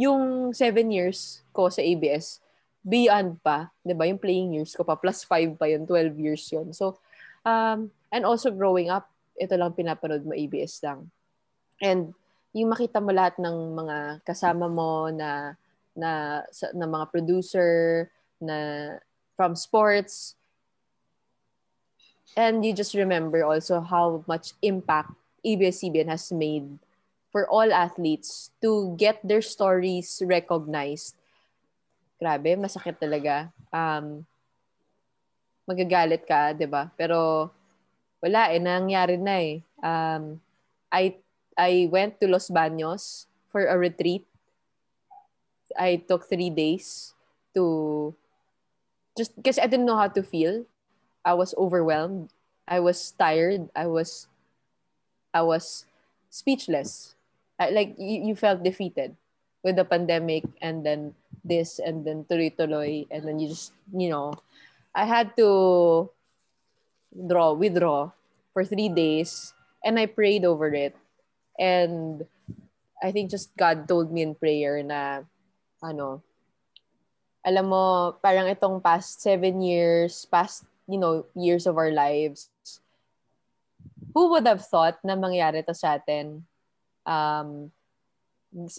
[0.00, 2.40] yung seven years ko sa ABS,
[2.80, 6.44] beyond pa, di ba, yung playing years ko pa, plus five pa yun, 12 years
[6.48, 6.72] yun.
[6.72, 6.96] So,
[7.44, 11.08] um, and also growing up, ito lang pinapanood mo, ABS lang.
[11.80, 12.12] And
[12.52, 15.54] yung makita mo lahat ng mga kasama mo na
[15.94, 18.06] na sa, na mga producer
[18.38, 18.56] na
[19.34, 20.38] from sports
[22.38, 25.10] and you just remember also how much impact
[25.42, 26.78] ABS-CBN has made
[27.30, 31.14] for all athletes to get their stories recognized.
[32.20, 33.48] Grabe, masakit talaga.
[33.72, 34.26] Um,
[35.70, 36.90] magagalit ka, 'di ba?
[36.98, 37.50] Pero
[38.18, 39.62] wala eh, nangyari na eh.
[39.78, 40.42] Um,
[40.90, 41.22] I
[41.54, 44.26] I went to Los Baños for a retreat.
[45.78, 47.14] I took three days
[47.54, 48.10] to
[49.14, 50.66] just because I didn't know how to feel.
[51.22, 52.34] I was overwhelmed.
[52.66, 53.70] I was tired.
[53.78, 54.26] I was
[55.30, 55.86] I was
[56.30, 57.14] speechless.
[57.60, 59.14] I, like you, you felt defeated
[59.62, 61.14] with the pandemic and then
[61.44, 64.32] this and then tuloy-tuloy and then you just you know
[64.94, 66.10] I had to
[67.10, 68.10] draw withdraw
[68.52, 70.94] for three days and I prayed over it
[71.58, 72.26] and
[73.02, 75.24] I think just God told me in prayer na
[75.82, 76.22] ano
[77.46, 82.50] alam mo parang itong past seven years past you know years of our lives
[84.14, 86.44] who would have thought na mangyari to sa atin?
[87.06, 87.70] Um,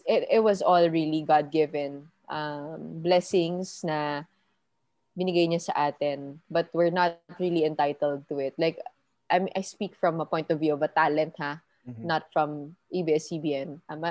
[0.05, 4.27] it, it was all really God-given um, blessings na
[5.17, 6.41] binigay niya sa atin.
[6.49, 8.53] But we're not really entitled to it.
[8.57, 8.79] Like,
[9.29, 11.61] I, mean, I speak from a point of view of a talent, ha?
[11.87, 12.07] Mm-hmm.
[12.07, 13.81] Not from ABS-CBN.
[13.89, 14.05] Um,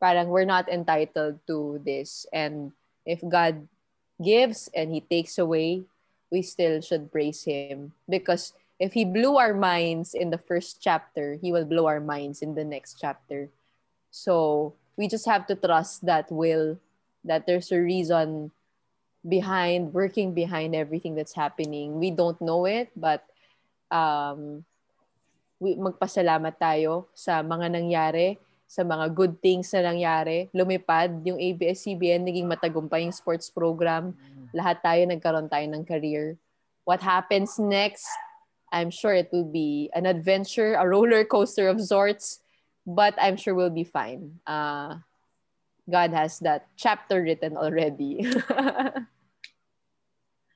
[0.00, 2.26] parang we're not entitled to this.
[2.32, 2.72] And
[3.04, 3.68] if God
[4.22, 5.84] gives and He takes away,
[6.30, 7.92] we still should praise Him.
[8.08, 12.42] Because if he blew our minds in the first chapter, he will blow our minds
[12.42, 13.48] in the next chapter.
[14.10, 16.78] So we just have to trust that will,
[17.24, 18.50] that there's a reason
[19.24, 21.96] behind, working behind everything that's happening.
[21.98, 23.24] We don't know it, but
[23.88, 24.64] um,
[25.58, 28.36] we, magpasalamat tayo sa mga nangyari,
[28.68, 30.52] sa mga good things na nangyari.
[30.52, 34.12] Lumipad yung ABS-CBN, naging matagumpay yung sports program.
[34.52, 36.36] Lahat tayo nagkaroon tayo ng career.
[36.84, 38.04] What happens next?
[38.68, 42.44] I'm sure it will be an adventure, a roller coaster of sorts,
[42.84, 44.42] but I'm sure we'll be fine.
[44.44, 45.00] Uh,
[45.88, 48.26] God has that chapter written already.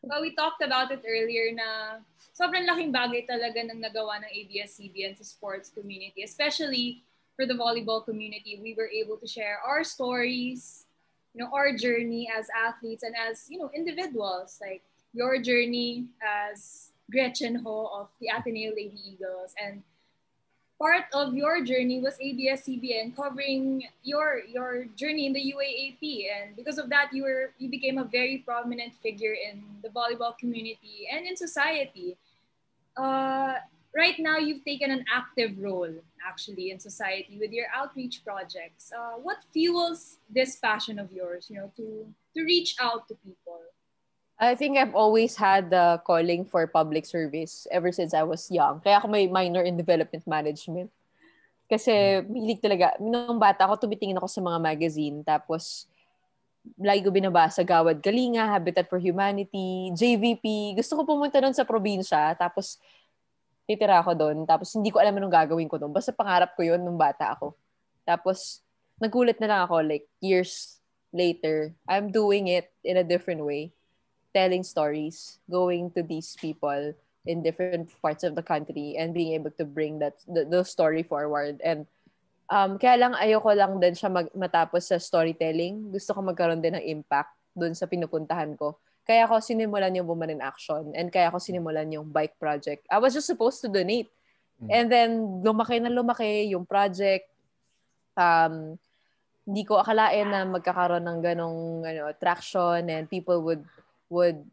[0.08, 2.00] well, we talked about it earlier na
[2.32, 7.04] sobrang laking bagay talaga ng nagawa ng ABS-CBN sa sports community, especially
[7.36, 8.56] for the volleyball community.
[8.56, 10.88] We were able to share our stories,
[11.36, 14.80] you know, our journey as athletes and as, you know, individuals, like
[15.12, 19.52] your journey as Gretchen Ho of the Ateneo Lady Eagles.
[19.60, 19.84] And
[20.78, 26.30] part of your journey was ABS-CBN covering your your journey in the UAAP.
[26.30, 30.38] And because of that, you were you became a very prominent figure in the volleyball
[30.38, 32.16] community and in society.
[32.96, 33.54] Uh,
[33.94, 35.90] right now, you've taken an active role
[36.26, 38.92] actually in society with your outreach projects.
[38.94, 41.46] Uh, what fuels this passion of yours?
[41.50, 42.06] You know, to
[42.36, 43.67] to reach out to people.
[44.38, 48.78] I think I've always had the calling for public service ever since I was young.
[48.78, 50.94] Kaya ako may minor in development management.
[51.66, 55.26] Kasi hilig talaga, nung bata ako, tumitingin ako sa mga magazine.
[55.26, 55.90] Tapos,
[56.78, 60.78] lagi ko binabasa Gawad Kalinga, Habitat for Humanity, JVP.
[60.78, 62.38] Gusto ko pumunta doon sa probinsya.
[62.38, 62.78] Tapos,
[63.66, 64.46] titira ako doon.
[64.46, 65.90] Tapos, hindi ko alam anong gagawin ko doon.
[65.90, 67.58] Basta pangarap ko yun nung bata ako.
[68.06, 68.62] Tapos,
[69.02, 70.78] nagulat na lang ako, like, years
[71.10, 73.74] later, I'm doing it in a different way
[74.38, 76.94] telling stories, going to these people
[77.26, 81.02] in different parts of the country and being able to bring that the, the story
[81.02, 81.58] forward.
[81.66, 81.90] And
[82.46, 85.90] um kaya lang ayoko lang din siya mag, matapos sa storytelling.
[85.90, 88.78] Gusto ko magkaroon din ng impact doon sa pinupuntahan ko.
[89.02, 92.86] Kaya ako sinimulan yung Woman in Action and kaya ako sinimulan yung bike project.
[92.86, 94.08] I was just supposed to donate.
[94.58, 94.68] Mm.
[94.74, 95.10] and then
[95.46, 97.26] lumaki na lumaki yung project.
[98.14, 98.78] Um
[99.48, 103.64] hindi ko akalain na magkakaroon ng ganong ano, traction and people would
[104.10, 104.44] would,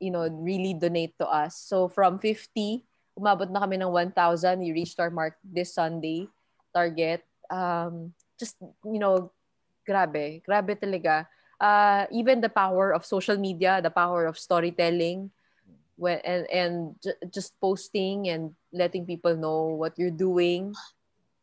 [0.00, 1.56] you know, really donate to us.
[1.56, 2.84] So from 50,
[3.18, 4.60] umabot na kami ng 1,000.
[4.60, 6.28] We reached our mark this Sunday
[6.72, 7.24] target.
[7.50, 9.32] Um, just, you know,
[9.82, 10.44] grabe.
[10.46, 11.26] Grabe talaga.
[11.58, 15.30] Uh, even the power of social media, the power of storytelling,
[15.98, 16.94] when, and, and
[17.34, 20.72] just posting and letting people know what you're doing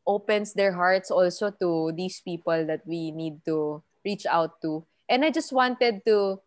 [0.08, 4.86] opens their hearts also to these people that we need to reach out to.
[5.10, 6.40] And I just wanted to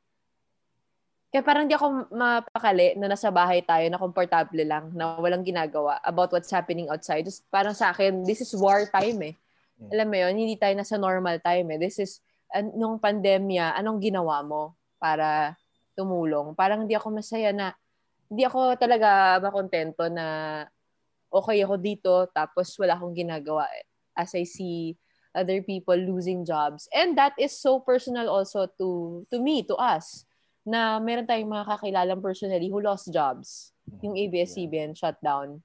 [1.29, 6.01] kaya parang di ako mapakali na nasa bahay tayo na komportable lang, na walang ginagawa
[6.01, 7.29] about what's happening outside.
[7.29, 9.35] Just parang sa akin, this is war time eh.
[9.77, 9.93] Hmm.
[9.93, 11.79] Alam mo yun, hindi tayo nasa normal time eh.
[11.85, 15.53] This is, an, nung pandemya, anong ginawa mo para
[15.93, 16.57] tumulong?
[16.57, 17.77] Parang hindi ako masaya na,
[18.33, 20.65] hindi ako talaga makontento na
[21.29, 23.85] okay ako dito tapos wala akong ginagawa eh.
[24.19, 24.99] as I see
[25.37, 26.89] other people losing jobs.
[26.91, 30.28] And that is so personal also to to me, to us
[30.69, 33.73] na meron tayong mga kakilalang personally who lost jobs.
[34.05, 35.65] Yung ABS-CBN shut down.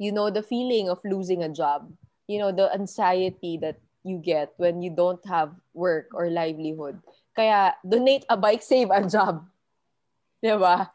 [0.00, 1.92] You know the feeling of losing a job.
[2.24, 6.96] You know the anxiety that you get when you don't have work or livelihood.
[7.36, 9.44] Kaya donate a bike, save a job.
[10.44, 10.88] Diba?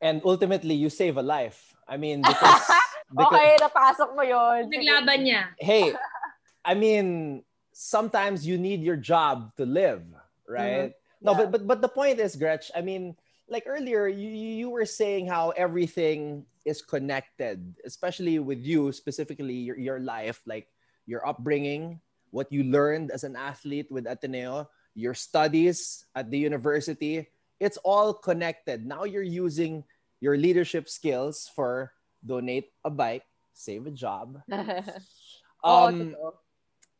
[0.00, 1.76] And ultimately, you save a life.
[1.86, 2.64] I mean, because...
[3.12, 4.72] because okay, napasok mo yon.
[4.72, 5.42] Naglaban niya.
[5.60, 5.92] Hey,
[6.64, 7.40] I mean,
[7.72, 10.02] sometimes you need your job to live,
[10.48, 10.92] right?
[10.92, 11.01] Mm-hmm.
[11.22, 12.70] No, but but but the point is, Gretch.
[12.74, 13.16] I mean,
[13.48, 19.78] like earlier, you you were saying how everything is connected, especially with you specifically your
[19.78, 20.68] your life, like
[21.06, 22.00] your upbringing,
[22.30, 27.30] what you learned as an athlete with Ateneo, your studies at the university.
[27.62, 28.82] It's all connected.
[28.86, 29.84] Now you're using
[30.18, 31.94] your leadership skills for
[32.26, 34.42] donate a bike, save a job.
[35.62, 36.16] Oh, um,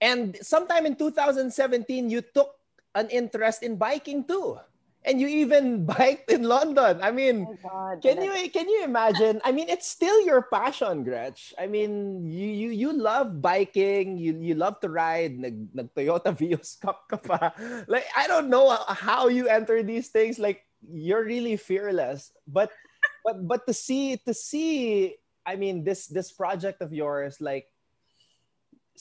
[0.00, 2.54] and sometime in 2017, you took
[2.94, 4.58] an interest in biking too.
[5.02, 7.02] and you even biked in London.
[7.02, 9.42] I mean, Oh God, can you can you imagine?
[9.42, 11.50] I mean, it's still your passion, Gretch.
[11.58, 15.42] I mean, you you you love biking, you you love to ride.
[15.42, 17.50] Nag, nag Toyota Vios Cup ka pa.
[17.90, 20.38] Like I don't know how you enter these things.
[20.38, 22.30] Like you're really fearless.
[22.46, 22.70] But
[23.26, 27.66] but but to see to see I mean this this project of yours like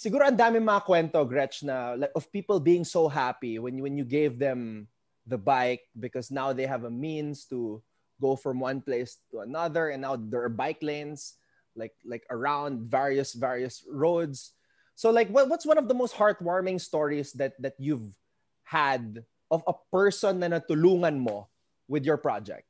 [0.02, 3.86] siguro ang dami mga kwento Gretch na like of people being so happy when you
[3.86, 4.90] when you gave them
[5.30, 7.78] the bike because now they have a means to
[8.18, 11.38] go from one place to another and now there are bike lanes
[11.78, 14.58] like like around various various roads.
[14.98, 18.18] So like what, what's one of the most heartwarming stories that that you've
[18.66, 19.22] had
[19.54, 21.46] of a person na natulungan mo
[21.86, 22.66] with your project?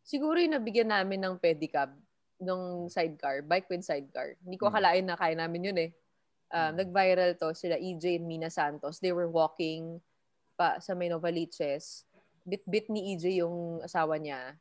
[0.00, 1.92] Siguro yung nabigyan namin ng pedicab
[2.40, 4.34] ng sidecar, bike with sidecar.
[4.42, 4.74] Hindi ko Hmm.
[4.74, 5.90] akalain na kaya namin yun eh.
[6.50, 6.74] Um.
[6.74, 8.98] Nag-viral to sila EJ and Mina Santos.
[8.98, 10.02] They were walking
[10.58, 12.04] pa sa may Novaliches.
[12.42, 14.58] Bit-bit ni EJ yung asawa niya.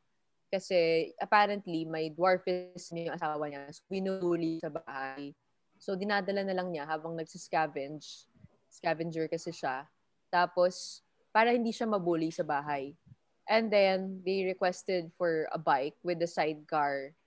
[0.54, 3.74] Kasi apparently may dwarfism yung asawa niya.
[3.74, 5.34] So binuli sa bahay.
[5.80, 8.30] So dinadala na lang niya habang nagsiscavenge.
[8.70, 9.90] Scavenger kasi siya.
[10.30, 11.02] Tapos
[11.34, 12.94] para hindi siya mabuli sa bahay.
[13.50, 17.18] And then, they requested for a bike with a sidecar.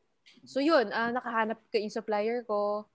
[0.46, 2.86] So yun, ah, nakahanap ka yung supplier ko.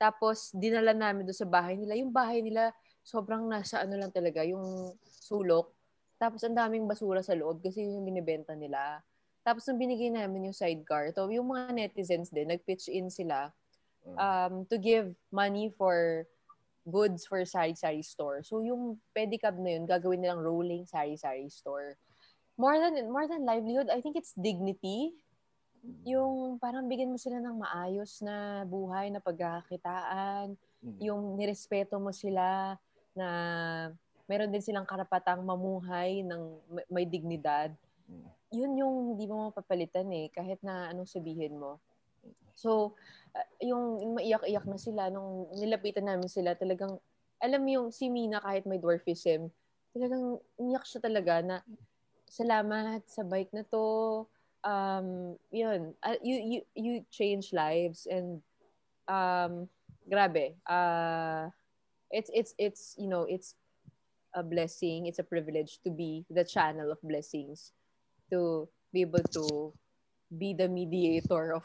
[0.00, 1.92] Tapos, dinala namin doon sa bahay nila.
[2.00, 2.72] Yung bahay nila,
[3.04, 5.72] sobrang nasa ano lang talaga, yung sulok.
[6.16, 9.04] Tapos, ang daming basura sa loob kasi yun yung binibenta nila.
[9.44, 13.52] Tapos, nung binigay namin yung sidecar, to yung mga netizens din, nag-pitch in sila
[14.16, 16.24] um, to give money for
[16.88, 18.40] goods for sari-sari store.
[18.40, 22.00] So, yung pedicab na yun, gagawin nilang rolling sari-sari store
[22.60, 25.16] more than more than livelihood, I think it's dignity.
[26.04, 30.96] Yung parang bigyan mo sila ng maayos na buhay na pagkakakitaan, Mm.
[31.00, 32.76] yung nirespeto mo sila
[33.12, 33.28] na
[34.24, 36.42] meron din silang karapatang mamuhay ng
[36.88, 37.76] may- dignidad.
[38.08, 38.28] Mm.
[38.50, 41.76] Yun yung hindi mo mapapalitan eh, kahit na anong sabihin mo.
[42.56, 42.96] So,
[43.32, 47.00] uh, yung maiyak-iyak na sila, nung nilapitan namin sila, talagang,
[47.40, 49.48] alam mo yung si Mina kahit may dwarfism,
[49.96, 51.56] talagang iyak siya talaga na
[52.28, 54.24] salamat sa bike na to.
[54.64, 58.42] Um, yun, uh, you, you, you change lives and
[59.08, 59.68] um,
[60.10, 60.54] grabe.
[60.68, 61.50] Uh,
[62.10, 63.54] it's, it's, it's, you know, it's
[64.34, 65.06] a blessing.
[65.06, 67.72] It's a privilege to be the channel of blessings.
[68.30, 69.74] To be able to
[70.36, 71.64] be the mediator of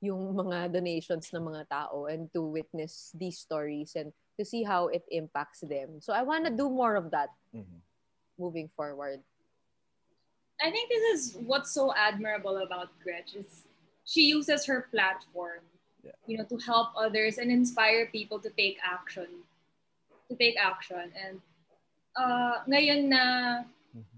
[0.00, 4.88] yung mga donations ng mga tao and to witness these stories and to see how
[4.88, 6.00] it impacts them.
[6.00, 7.80] So I want to do more of that Mhm.
[8.36, 9.22] moving forward.
[10.62, 13.64] I think this is what's so admirable about Gretch is
[14.04, 15.60] she uses her platform,
[16.04, 16.12] Yeah.
[16.26, 19.26] you know, to help others and inspire people to take action,
[20.28, 21.12] to take action.
[21.16, 21.40] And
[22.16, 23.64] uh, ngayon na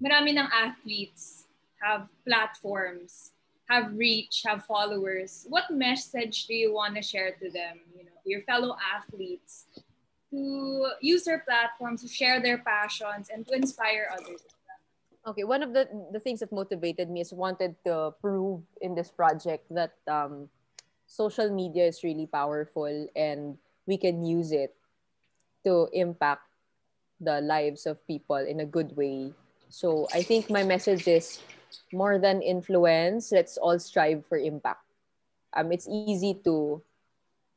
[0.02, 1.46] marami ng athletes
[1.78, 3.30] have platforms,
[3.70, 5.46] have reach, have followers.
[5.48, 9.66] What message do you want to share to them, you know, your fellow athletes,
[10.34, 14.42] to use their platforms to share their passions and to inspire others?
[15.26, 19.10] Okay, one of the the things that motivated me is wanted to prove in this
[19.10, 20.46] project that um,
[21.06, 24.74] social media is really powerful and we can use it
[25.64, 26.46] to impact
[27.18, 29.34] the lives of people in a good way.
[29.68, 31.42] So I think my message is
[31.92, 34.86] more than influence, let's all strive for impact.
[35.54, 36.82] Um, it's easy to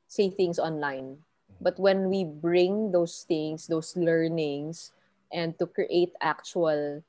[0.07, 1.17] say things online,
[1.61, 4.91] but when we bring those things, those learnings,
[5.31, 7.03] and to create actual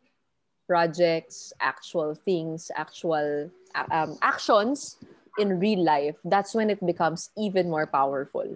[0.70, 3.50] projects, actual things, actual
[3.90, 5.02] um, actions
[5.34, 8.46] in real life, that's when it becomes even more powerful.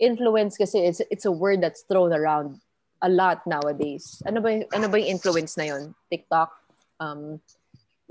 [0.00, 2.56] Influence kasi it's, it's a word that's thrown around
[3.04, 4.24] a lot nowadays.
[4.24, 5.92] Ano ba, ano ba yung influence na yon?
[6.08, 6.48] TikTok,
[6.96, 7.44] um,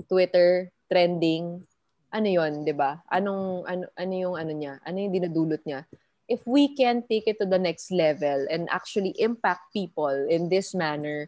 [0.06, 1.66] Twitter, trending,
[2.14, 3.02] ano yon, 'di ba?
[3.10, 4.78] Anong ano ano yung ano niya?
[4.86, 5.86] Ano yung dinadulot niya?
[6.30, 10.74] If we can take it to the next level and actually impact people in this
[10.78, 11.26] manner,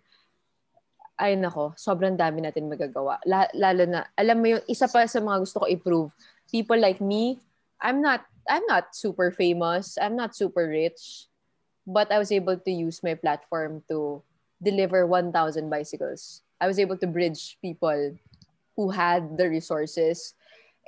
[1.21, 3.21] ay nako, sobrang dami natin magagawa.
[3.29, 6.11] La- lalo na, alam mo yung isa pa sa mga gusto ko i-prove,
[6.51, 7.39] people like me,
[7.83, 11.31] I'm not I'm not super famous, I'm not super rich,
[11.87, 14.23] but I was able to use my platform to
[14.63, 16.43] deliver 1,000 bicycles.
[16.61, 18.19] I was able to bridge people
[18.77, 20.35] who had the resources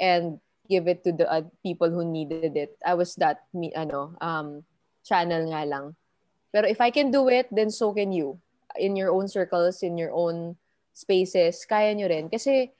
[0.00, 2.78] and give it to the uh, people who needed it.
[2.86, 4.64] I was that me ano um
[5.04, 5.94] channel nga lang.
[6.54, 8.38] Pero if I can do it, then so can you.
[8.78, 10.58] In your own circles, in your own
[10.94, 12.30] spaces, kaya nyo rin.
[12.30, 12.70] Kasi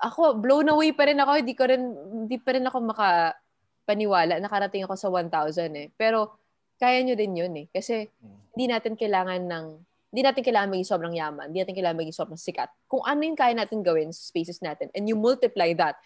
[0.00, 1.32] ako, blown away pa rin ako.
[1.40, 1.82] Hindi ko rin,
[2.24, 4.40] hindi pa rin ako makapaniwala.
[4.40, 5.88] Nakarating ako sa 1,000 eh.
[5.96, 6.36] Pero
[6.76, 7.66] kaya nyo din yun eh.
[7.72, 8.04] Kasi
[8.52, 9.66] hindi natin kailangan ng,
[10.12, 12.68] hindi natin kailangan maging sobrang yaman, hindi natin kailangan maging sobrang sikat.
[12.88, 16.00] Kung ano yung kaya natin gawin sa spaces natin, and you multiply that,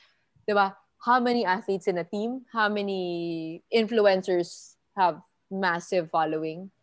[0.47, 0.75] di ba?
[1.01, 2.45] How many athletes in a team?
[2.53, 6.75] How many influencers have massive following?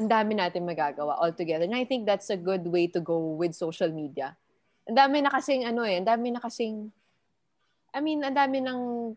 [0.00, 1.68] Ang dami natin magagawa all together.
[1.68, 4.36] And I think that's a good way to go with social media.
[4.88, 6.90] Ang dami na kasing ano eh, ang dami na kasing
[7.92, 9.14] I mean, ang dami nang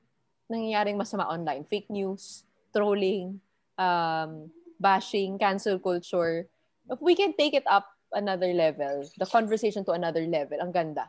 [0.52, 1.64] nangyayaring masama online.
[1.64, 2.44] Fake news,
[2.76, 3.40] trolling,
[3.80, 6.46] um, bashing, cancel culture.
[6.92, 11.08] If we can take it up another level, the conversation to another level, ang ganda.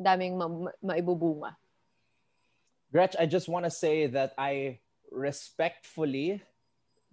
[0.00, 1.54] Ang daming ma- ma- maibubunga.
[2.88, 4.80] Gretch, I just want to say that I
[5.12, 6.40] respectfully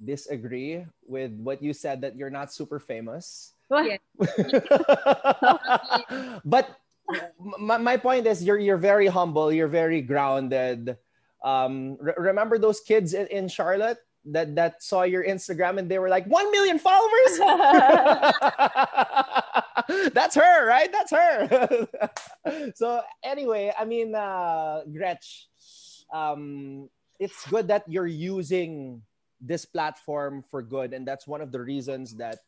[0.04, 3.54] disagree with what you said that you're not super famous.
[3.72, 3.98] Yeah.
[6.46, 6.78] but
[7.60, 10.98] my, my point is you're you're very humble, you're very grounded.
[11.43, 16.00] Um, re- remember those kids in, in Charlotte that that saw your Instagram and they
[16.00, 17.38] were like, one million followers.
[20.14, 20.91] That's her, right?
[20.91, 21.88] That's her.
[22.76, 25.48] so anyway, I mean, uh, Gretch,
[26.14, 26.89] um,
[27.20, 29.02] it's good that you're using
[29.41, 32.39] this platform for good, and that's one of the reasons that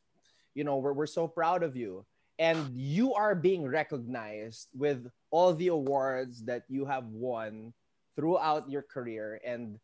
[0.55, 2.05] you know we're, we're so proud of you.
[2.39, 7.73] And you are being recognized with all the awards that you have won
[8.15, 9.79] throughout your career and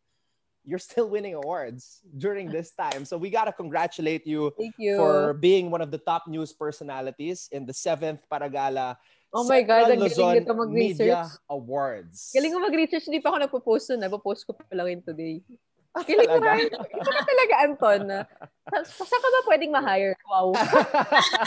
[0.64, 3.06] you're still winning awards during this time.
[3.06, 7.50] So we got to congratulate you, you, for being one of the top news personalities
[7.52, 8.98] in the 7th Paragala
[9.34, 11.10] Oh my God, ang galing nito mag-research.
[11.10, 12.30] Media Awards.
[12.38, 13.10] Galing ko mag-research.
[13.10, 14.06] Hindi pa ako nagpo-post nun.
[14.06, 15.42] Napopost ko pa lang yun today.
[15.94, 16.70] Galing ko rin.
[16.74, 18.02] Ito ka talaga, Anton.
[18.90, 20.18] Saan ka ba pwedeng ma-hire?
[20.26, 20.58] Wow.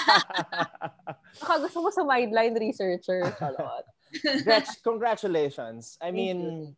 [1.43, 3.27] Baka gusto mo sa Mindline researcher.
[3.43, 3.91] Charlotte.
[4.47, 5.99] Gretch, congratulations.
[5.99, 6.77] I mean,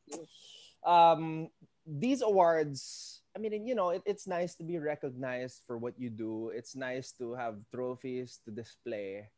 [0.86, 1.52] um,
[1.84, 6.08] these awards, I mean, you know, it, it's nice to be recognized for what you
[6.08, 6.48] do.
[6.56, 9.28] It's nice to have trophies to display.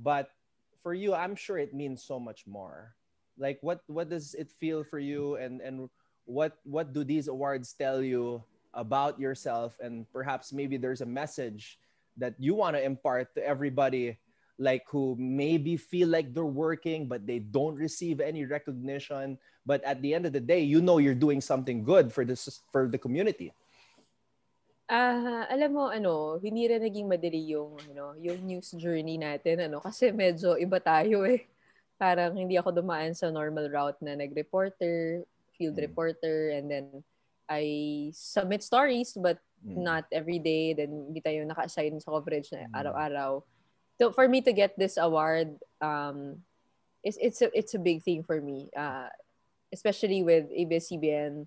[0.00, 0.32] But
[0.82, 2.96] for you, I'm sure it means so much more.
[3.36, 5.90] Like what what does it feel for you and and
[6.24, 9.78] what what do these awards tell you about yourself?
[9.80, 11.78] And perhaps maybe there's a message
[12.16, 14.18] that you want to impart to everybody
[14.58, 19.38] like who maybe feel like they're working but they don't receive any recognition.
[19.66, 22.60] But at the end of the day you know you're doing something good for this
[22.70, 23.52] for the community.
[24.84, 29.64] Ah, uh, alam mo ano, hindi rin naging madali yung ano, yung news journey natin
[29.64, 31.48] ano kasi medyo iba tayo eh.
[31.96, 35.24] Parang hindi ako dumaan sa normal route na nag-reporter,
[35.56, 35.82] field mm.
[35.82, 37.04] reporter and then
[37.48, 39.76] I submit stories but mm.
[39.76, 42.76] not every day then hindi tayo naka-assign sa coverage na mm.
[42.76, 43.42] araw-araw
[44.00, 46.42] so for me to get this award um
[47.04, 49.08] it's it's a it's a big thing for me uh
[49.72, 51.46] especially with ABS-CBN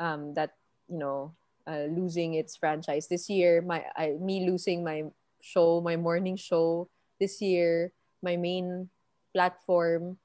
[0.00, 0.56] um that
[0.88, 1.32] you know
[1.66, 5.06] uh, losing its franchise this year my I, me losing my
[5.40, 6.88] show my morning show
[7.20, 8.90] this year my main
[9.34, 10.18] platform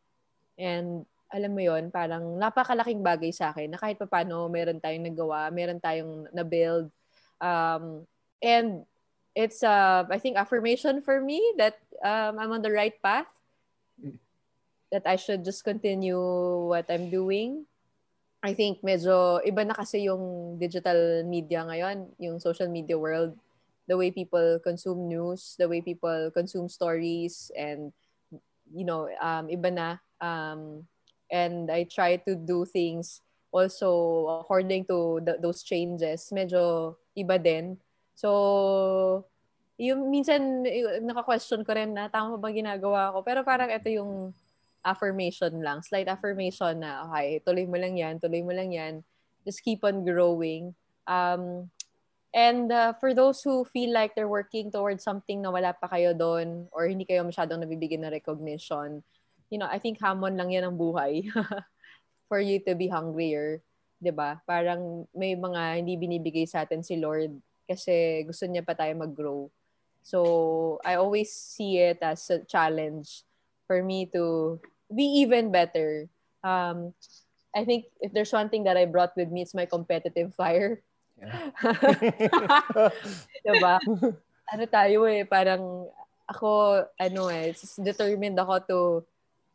[0.57, 5.51] and alam mo yon parang napakalaking bagay sa akin na kahit paano meron tayong nagawa
[5.51, 6.87] meron tayong na-build
[7.41, 8.07] um,
[8.41, 8.87] and
[9.37, 13.29] it's uh, I think affirmation for me that um, I'm on the right path.
[14.89, 16.17] That I should just continue
[16.71, 17.69] what I'm doing.
[18.41, 23.35] I think medyo iba na kasi yung digital media ngayon, yung social media world,
[23.85, 27.93] the way people consume news, the way people consume stories and
[28.73, 29.87] you know, um iba na
[30.23, 30.87] um
[31.31, 33.21] and I try to do things
[33.51, 36.29] also according to the, those changes.
[36.31, 37.79] Medyo iba din
[38.17, 38.29] So,
[39.77, 40.65] yung minsan
[41.05, 43.21] naka-question ko rin na tama ba ginagawa ko.
[43.21, 44.33] Pero parang ito yung
[44.81, 45.85] affirmation lang.
[45.85, 49.05] Slight affirmation na, okay, tuloy mo lang yan, tuloy mo lang yan.
[49.45, 50.73] Just keep on growing.
[51.05, 51.69] Um,
[52.33, 56.17] and uh, for those who feel like they're working towards something na wala pa kayo
[56.17, 59.05] doon or hindi kayo masyadong nabibigyan ng recognition,
[59.49, 61.27] you know, I think hamon lang yan ang buhay
[62.29, 63.63] for you to be hungrier.
[63.97, 64.41] 'di ba?
[64.45, 67.33] Parang may mga hindi binibigay sa atin si Lord
[67.67, 69.51] kasi gusto niya pa tayo mag-grow.
[70.07, 73.27] So, I always see it as a challenge
[73.67, 74.55] for me to
[74.87, 76.07] be even better.
[76.47, 76.95] Um,
[77.51, 80.79] I think if there's one thing that I brought with me, it's my competitive fire.
[81.19, 81.51] Yeah.
[83.43, 83.83] diba?
[84.47, 85.91] Ano tayo eh, parang
[86.23, 87.51] ako, ano eh,
[87.83, 88.79] determined ako to,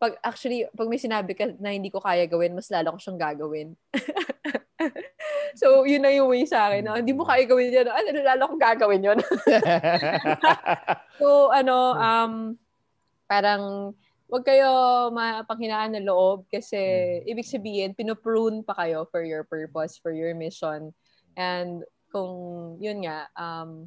[0.02, 3.22] pag actually, pag may sinabi ka na hindi ko kaya gawin, mas lalo ko siyang
[3.22, 3.78] gagawin.
[5.62, 6.82] so, yun na yung way sa akin.
[6.82, 6.98] No?
[6.98, 7.86] Hindi mo kaya gawin yan.
[7.86, 9.22] Ano, lalo kong gagawin yun.
[11.22, 12.32] so, ano, um,
[13.30, 13.94] parang,
[14.26, 14.66] wag kayo
[15.14, 16.82] mapanghinaan ng loob kasi
[17.22, 17.30] mm.
[17.30, 20.90] ibig sabihin, pinoprune pa kayo for your purpose, for your mission.
[21.38, 23.86] And kung, yun nga, um,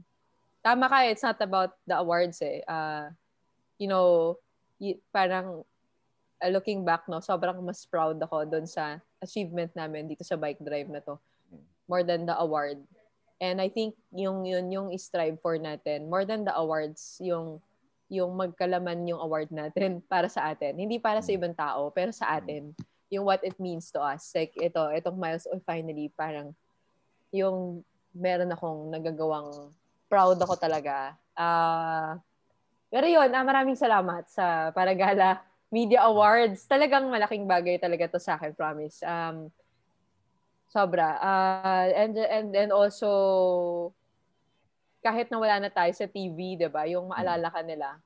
[0.64, 2.64] tama ka, it's not about the awards eh.
[2.64, 3.12] Uh,
[3.76, 4.40] you know,
[4.80, 5.68] y- parang
[6.42, 10.62] uh, looking back, no, sobrang mas proud ako doon sa achievement namin dito sa bike
[10.64, 11.16] drive na to.
[11.86, 12.82] More than the award.
[13.38, 16.10] And I think yung yun yung strive for natin.
[16.10, 17.62] More than the awards, yung
[18.10, 20.78] yung magkalaman yung award natin para sa atin.
[20.78, 22.74] Hindi para sa ibang tao, pero sa atin.
[23.14, 24.34] Yung what it means to us.
[24.34, 26.56] Like ito, itong milestone finally, parang
[27.30, 27.84] yung
[28.16, 29.70] meron akong nagagawang
[30.08, 31.14] proud ako talaga.
[31.36, 32.16] Uh,
[32.88, 35.44] pero yun, ah, maraming salamat sa Paragala
[35.74, 36.68] Media Awards.
[36.70, 39.02] Talagang malaking bagay talaga to sa akin, promise.
[39.02, 39.50] Um,
[40.70, 41.18] sobra.
[41.20, 43.94] Uh, and, and, and also,
[45.06, 46.90] kahit na wala na tayo sa TV, 'di ba?
[46.90, 48.02] Yung maalala ka nila.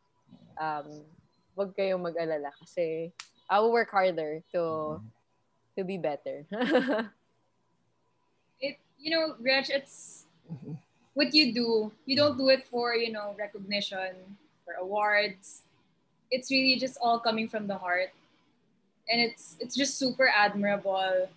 [0.59, 1.07] Um,
[1.55, 3.15] wag kayong mag-alala kasi
[3.47, 4.99] I will work harder to
[5.79, 6.43] to be better.
[8.59, 10.27] it you know, Gretch, it's
[11.15, 11.95] what you do.
[12.03, 14.35] You don't do it for, you know, recognition,
[14.67, 15.63] for awards.
[16.31, 18.11] It's really just all coming from the heart.
[19.09, 21.27] And it's it's just super admirable.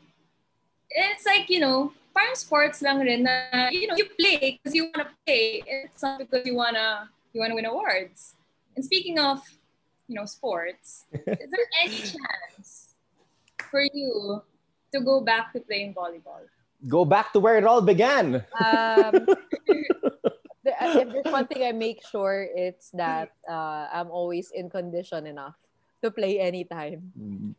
[0.90, 4.93] It's like, you know, parang sports lang rin na, you know, you play because you
[4.93, 5.64] want to play.
[5.66, 8.35] It's not because you want to you want to win awards.
[8.77, 9.40] And speaking of,
[10.09, 12.94] you know, sports, is there any chance
[13.70, 14.43] for you
[14.93, 16.44] to go back to playing volleyball?
[16.89, 18.44] Go back to where it all began.
[18.59, 19.36] Um, the,
[20.65, 25.59] if there's one thing I make sure, it's that uh, I'm always in condition enough
[26.03, 27.11] to play anytime.
[27.19, 27.55] Mm.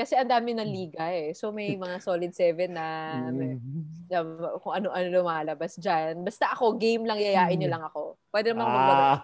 [0.00, 1.36] Kasi ang dami ng liga eh.
[1.36, 4.64] So may mga solid seven na may, mm.
[4.64, 6.24] kung ano-ano lumalabas dyan.
[6.24, 7.74] Basta ako, game lang, yayain nyo mm.
[7.76, 8.16] lang ako.
[8.32, 9.20] Pwede naman ah.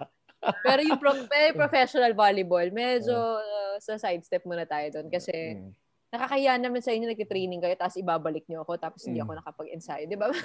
[0.62, 1.26] Pero yung pro-
[1.64, 5.08] professional volleyball, medyo uh, sa sidestep muna tayo doon.
[5.08, 5.70] Kasi mm.
[6.12, 10.04] nakakaya naman sa inyo nagtitraining kayo tapos ibabalik nyo ako tapos hindi ako nakapag-ensayo.
[10.04, 10.28] Di ba?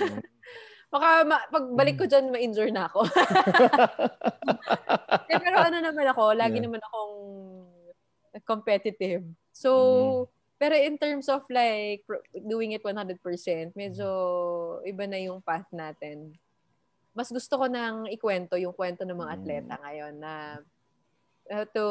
[0.91, 3.07] Baka ma- pagbalik ko dyan, ma-injure na ako.
[5.31, 6.65] eh, pero ano naman ako, lagi yeah.
[6.68, 7.15] naman akong
[8.43, 9.23] competitive.
[9.55, 10.19] So, mm.
[10.59, 12.03] pero in terms of like
[12.43, 13.23] doing it 100%,
[13.72, 14.07] medyo
[14.84, 16.35] iba na yung path natin.
[17.15, 19.81] Mas gusto ko nang ikwento yung kwento ng mga atleta mm.
[19.88, 20.59] ngayon na
[21.51, 21.85] uh, to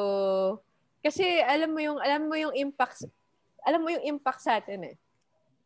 [1.01, 3.09] kasi alam mo yung alam mo yung impact
[3.65, 4.97] alam mo yung impact sa atin eh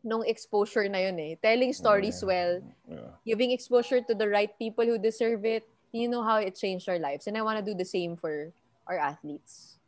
[0.04, 1.34] nung exposure na yun eh.
[1.40, 2.60] Telling stories well,
[3.24, 6.98] giving exposure to the right people who deserve it, you know how it changed our
[7.00, 7.26] lives.
[7.26, 8.52] And I want to do the same for
[8.86, 9.80] our athletes.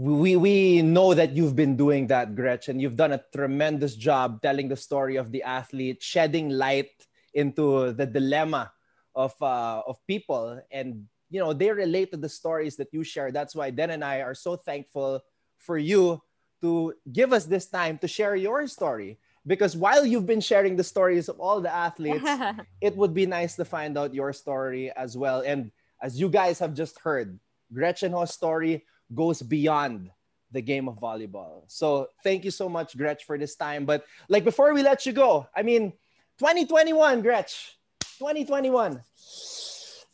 [0.00, 2.80] We we know that you've been doing that gretchen.
[2.80, 6.90] You've done a tremendous job telling the story of the athlete shedding light
[7.36, 8.72] into the dilemma
[9.14, 10.58] of uh, of people.
[10.72, 14.04] And you know they relate to the stories that you share that's why den and
[14.04, 15.18] i are so thankful
[15.56, 16.20] for you
[16.62, 20.84] to give us this time to share your story because while you've been sharing the
[20.84, 22.24] stories of all the athletes
[22.80, 25.70] it would be nice to find out your story as well and
[26.00, 27.38] as you guys have just heard
[27.72, 30.10] gretchen ho's story goes beyond
[30.52, 31.64] the game of volleyball.
[31.66, 33.84] So thank you so much, Gretch, for this time.
[33.84, 35.92] But like before we let you go, I mean,
[36.38, 37.76] 2021, Gretch,
[38.20, 39.02] 2021.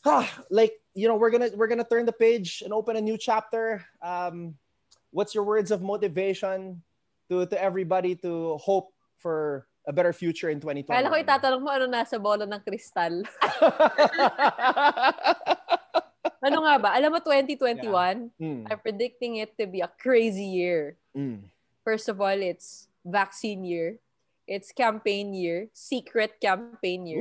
[0.06, 3.18] Ah, like you know, we're gonna we're gonna turn the page and open a new
[3.18, 3.84] chapter.
[4.00, 4.54] Um,
[5.10, 6.82] what's your words of motivation
[7.30, 10.88] to to everybody to hope for a better future in 2020?
[10.88, 13.24] Kala ko itatanong mo ano nasa bola ng kristal.
[16.44, 16.90] ano nga ba?
[16.94, 18.14] Alam mo, 2021, yeah.
[18.36, 18.62] mm.
[18.68, 20.96] I'm predicting it to be a crazy year.
[21.16, 21.48] Mm.
[21.84, 23.96] First of all, it's vaccine year.
[24.48, 27.20] It's campaign year, secret campaign year,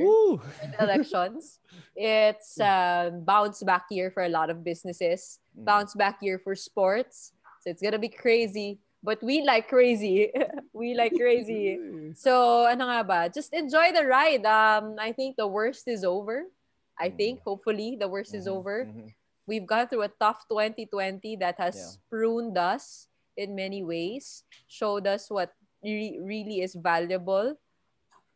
[0.80, 1.60] elections.
[1.92, 5.64] It's uh, bounce back year for a lot of businesses, mm.
[5.68, 7.36] bounce back year for sports.
[7.68, 8.80] It's gonna be crazy.
[9.02, 10.32] But we like crazy.
[10.72, 11.78] we like crazy.
[12.18, 13.20] so, ano nga ba?
[13.30, 14.42] Just enjoy the ride.
[14.42, 16.50] Um, I think the worst is over.
[16.98, 18.42] I think hopefully the worst mm-hmm.
[18.42, 18.90] is over.
[18.90, 19.14] Mm-hmm.
[19.46, 21.92] We've gone through a tough 2020 that has yeah.
[22.10, 23.06] pruned us
[23.38, 27.54] in many ways, showed us what re- really is valuable,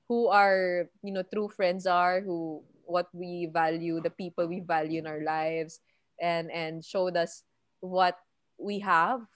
[0.09, 5.03] who our you know true friends are, who what we value, the people we value
[5.03, 5.83] in our lives,
[6.23, 7.43] and and showed us
[7.83, 8.22] what
[8.63, 9.27] we have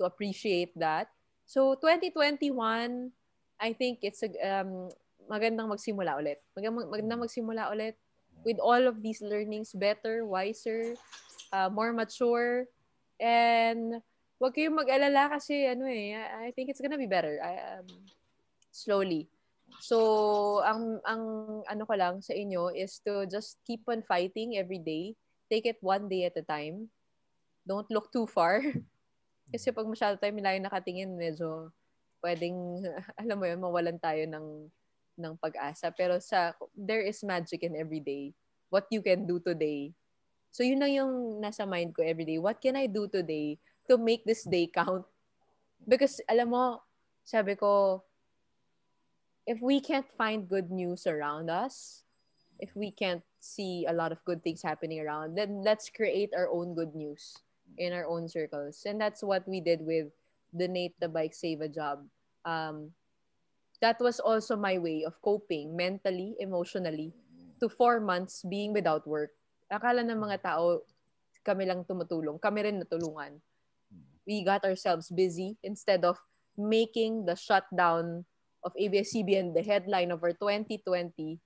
[0.00, 1.12] to appreciate that.
[1.44, 3.12] So 2021,
[3.60, 4.88] I think it's a um,
[5.28, 6.40] magandang magsimula ulit.
[6.56, 7.94] Magandang, magandang magsimula ulit
[8.44, 10.96] with all of these learnings better, wiser,
[11.52, 12.66] uh, more mature,
[13.20, 14.00] and
[14.42, 17.40] wag kayong mag-alala kasi ano eh, I think it's gonna be better.
[17.40, 17.88] I, um,
[18.74, 19.30] slowly.
[19.80, 21.22] So, ang, ang
[21.66, 25.16] ano ko lang sa inyo is to just keep on fighting every day.
[25.50, 26.93] Take it one day at a time.
[27.64, 28.60] Don't look too far.
[29.52, 31.72] kasi pag masyado tayo milayo nakatingin, medyo
[32.20, 32.84] pwedeng,
[33.20, 34.68] alam mo yun, mawalan tayo ng
[35.14, 35.90] ng pag-asa.
[35.92, 38.34] Pero sa there is magic in every day.
[38.74, 39.94] what you can do today.
[40.50, 42.42] So yun lang yung nasa mind ko every day.
[42.42, 45.06] What can I do today to make this day count?
[45.86, 46.82] Because alam mo,
[47.22, 48.02] sabi ko,
[49.46, 52.02] if we can't find good news around us,
[52.58, 56.50] if we can't see a lot of good things happening around, then let's create our
[56.50, 57.43] own good news
[57.78, 58.82] in our own circles.
[58.86, 60.08] And that's what we did with
[60.56, 62.06] Donate the Bike, Save a Job.
[62.44, 62.90] Um,
[63.80, 67.12] that was also my way of coping mentally, emotionally,
[67.60, 69.30] to four months being without work
[69.74, 70.86] akala ng mga tao,
[71.44, 72.38] kami lang tumutulong.
[72.40, 73.42] Kami rin natulungan.
[74.24, 76.16] We got ourselves busy instead of
[76.56, 78.24] making the shutdown
[78.64, 81.36] of ABS-CBN the headline of our 2020.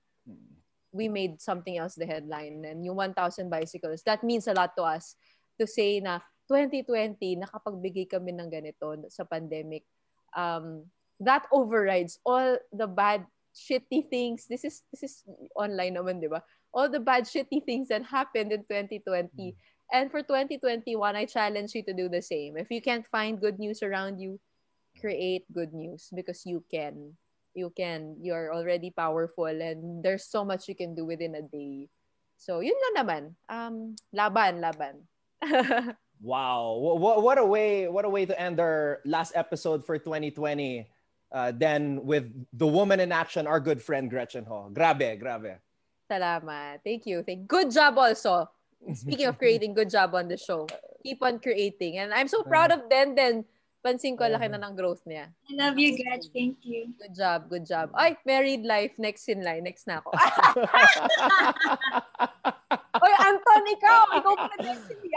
[0.89, 2.63] We made something else the headline.
[2.63, 5.19] And yung 1,000 bicycles, that means a lot to us
[5.59, 9.85] to say na 2020, nakapagbigay kami ng ganito sa pandemic.
[10.33, 10.87] Um,
[11.19, 14.47] that overrides all the bad, shitty things.
[14.47, 15.13] This is this is
[15.53, 16.41] online naman, di ba?
[16.73, 19.29] all the bad shitty things that happened in 2020.
[19.33, 19.55] Mm.
[19.91, 22.57] And for 2021, I challenge you to do the same.
[22.57, 24.39] If you can't find good news around you,
[24.99, 27.17] create good news because you can.
[27.55, 28.17] You can.
[28.21, 31.89] You're already powerful and there's so much you can do within a day.
[32.37, 33.23] So, yun lang naman.
[33.49, 33.75] Um,
[34.13, 35.09] laban, laban.
[36.21, 36.73] wow.
[36.77, 40.87] What, what a way what a way to end our last episode for 2020.
[41.31, 44.69] Uh, then with the woman in action, our good friend Gretchen Ho.
[44.73, 45.61] Grabe, grabe.
[46.09, 46.81] Salamat.
[46.83, 47.21] Thank you.
[47.21, 48.49] Thank Good job also.
[48.93, 50.65] Speaking of creating, good job on the show.
[51.03, 51.99] Keep on creating.
[51.99, 53.45] And I'm so proud of Den Den.
[53.79, 55.31] Pansin ko, laki na ng growth niya.
[55.47, 56.27] I love you, Gretch.
[56.35, 56.91] Thank you.
[56.99, 57.95] Good job, good job.
[57.95, 58.91] Ay, married life.
[58.99, 59.63] Next in line.
[59.63, 60.11] Next na ako.
[63.29, 64.01] Oy, Anton, ikaw.
[64.17, 64.47] Ikaw pa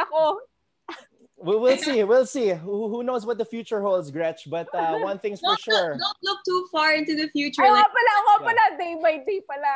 [0.05, 0.41] ako.
[1.43, 2.05] we, will see.
[2.05, 2.51] We'll see.
[2.51, 4.49] Who, who knows what the future holds, Gretch?
[4.49, 5.91] But uh, one thing's for don't sure.
[5.97, 7.63] Look, don't look too far into the future.
[7.63, 8.47] Ay, like, pala, ako yeah.
[8.47, 8.65] pala.
[8.79, 9.75] Day by day pala.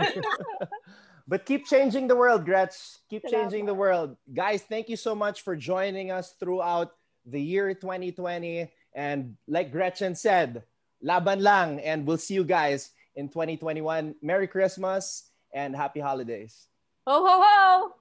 [0.00, 0.66] Yeah.
[1.28, 2.74] but keep changing the world, Gretch.
[3.08, 4.16] Keep changing the world.
[4.32, 6.92] Guys, thank you so much for joining us throughout
[7.26, 8.70] the year 2020.
[8.94, 10.64] And like Gretchen said,
[11.00, 11.80] laban lang.
[11.80, 14.14] And we'll see you guys in 2021.
[14.22, 16.66] Merry Christmas and happy holidays.
[17.04, 17.94] Ho, ho, ho!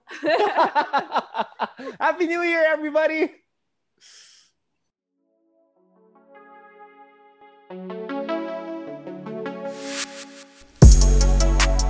[1.99, 3.31] Happy New Year, everybody!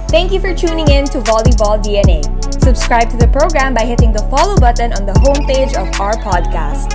[0.07, 2.23] Thank you for tuning in to Volleyball DNA.
[2.63, 6.93] Subscribe to the program by hitting the follow button on the homepage of our podcast.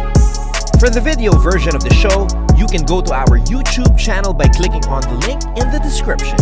[0.80, 2.26] For the video version of the show,
[2.56, 6.38] you can go to our YouTube channel by clicking on the link in the description.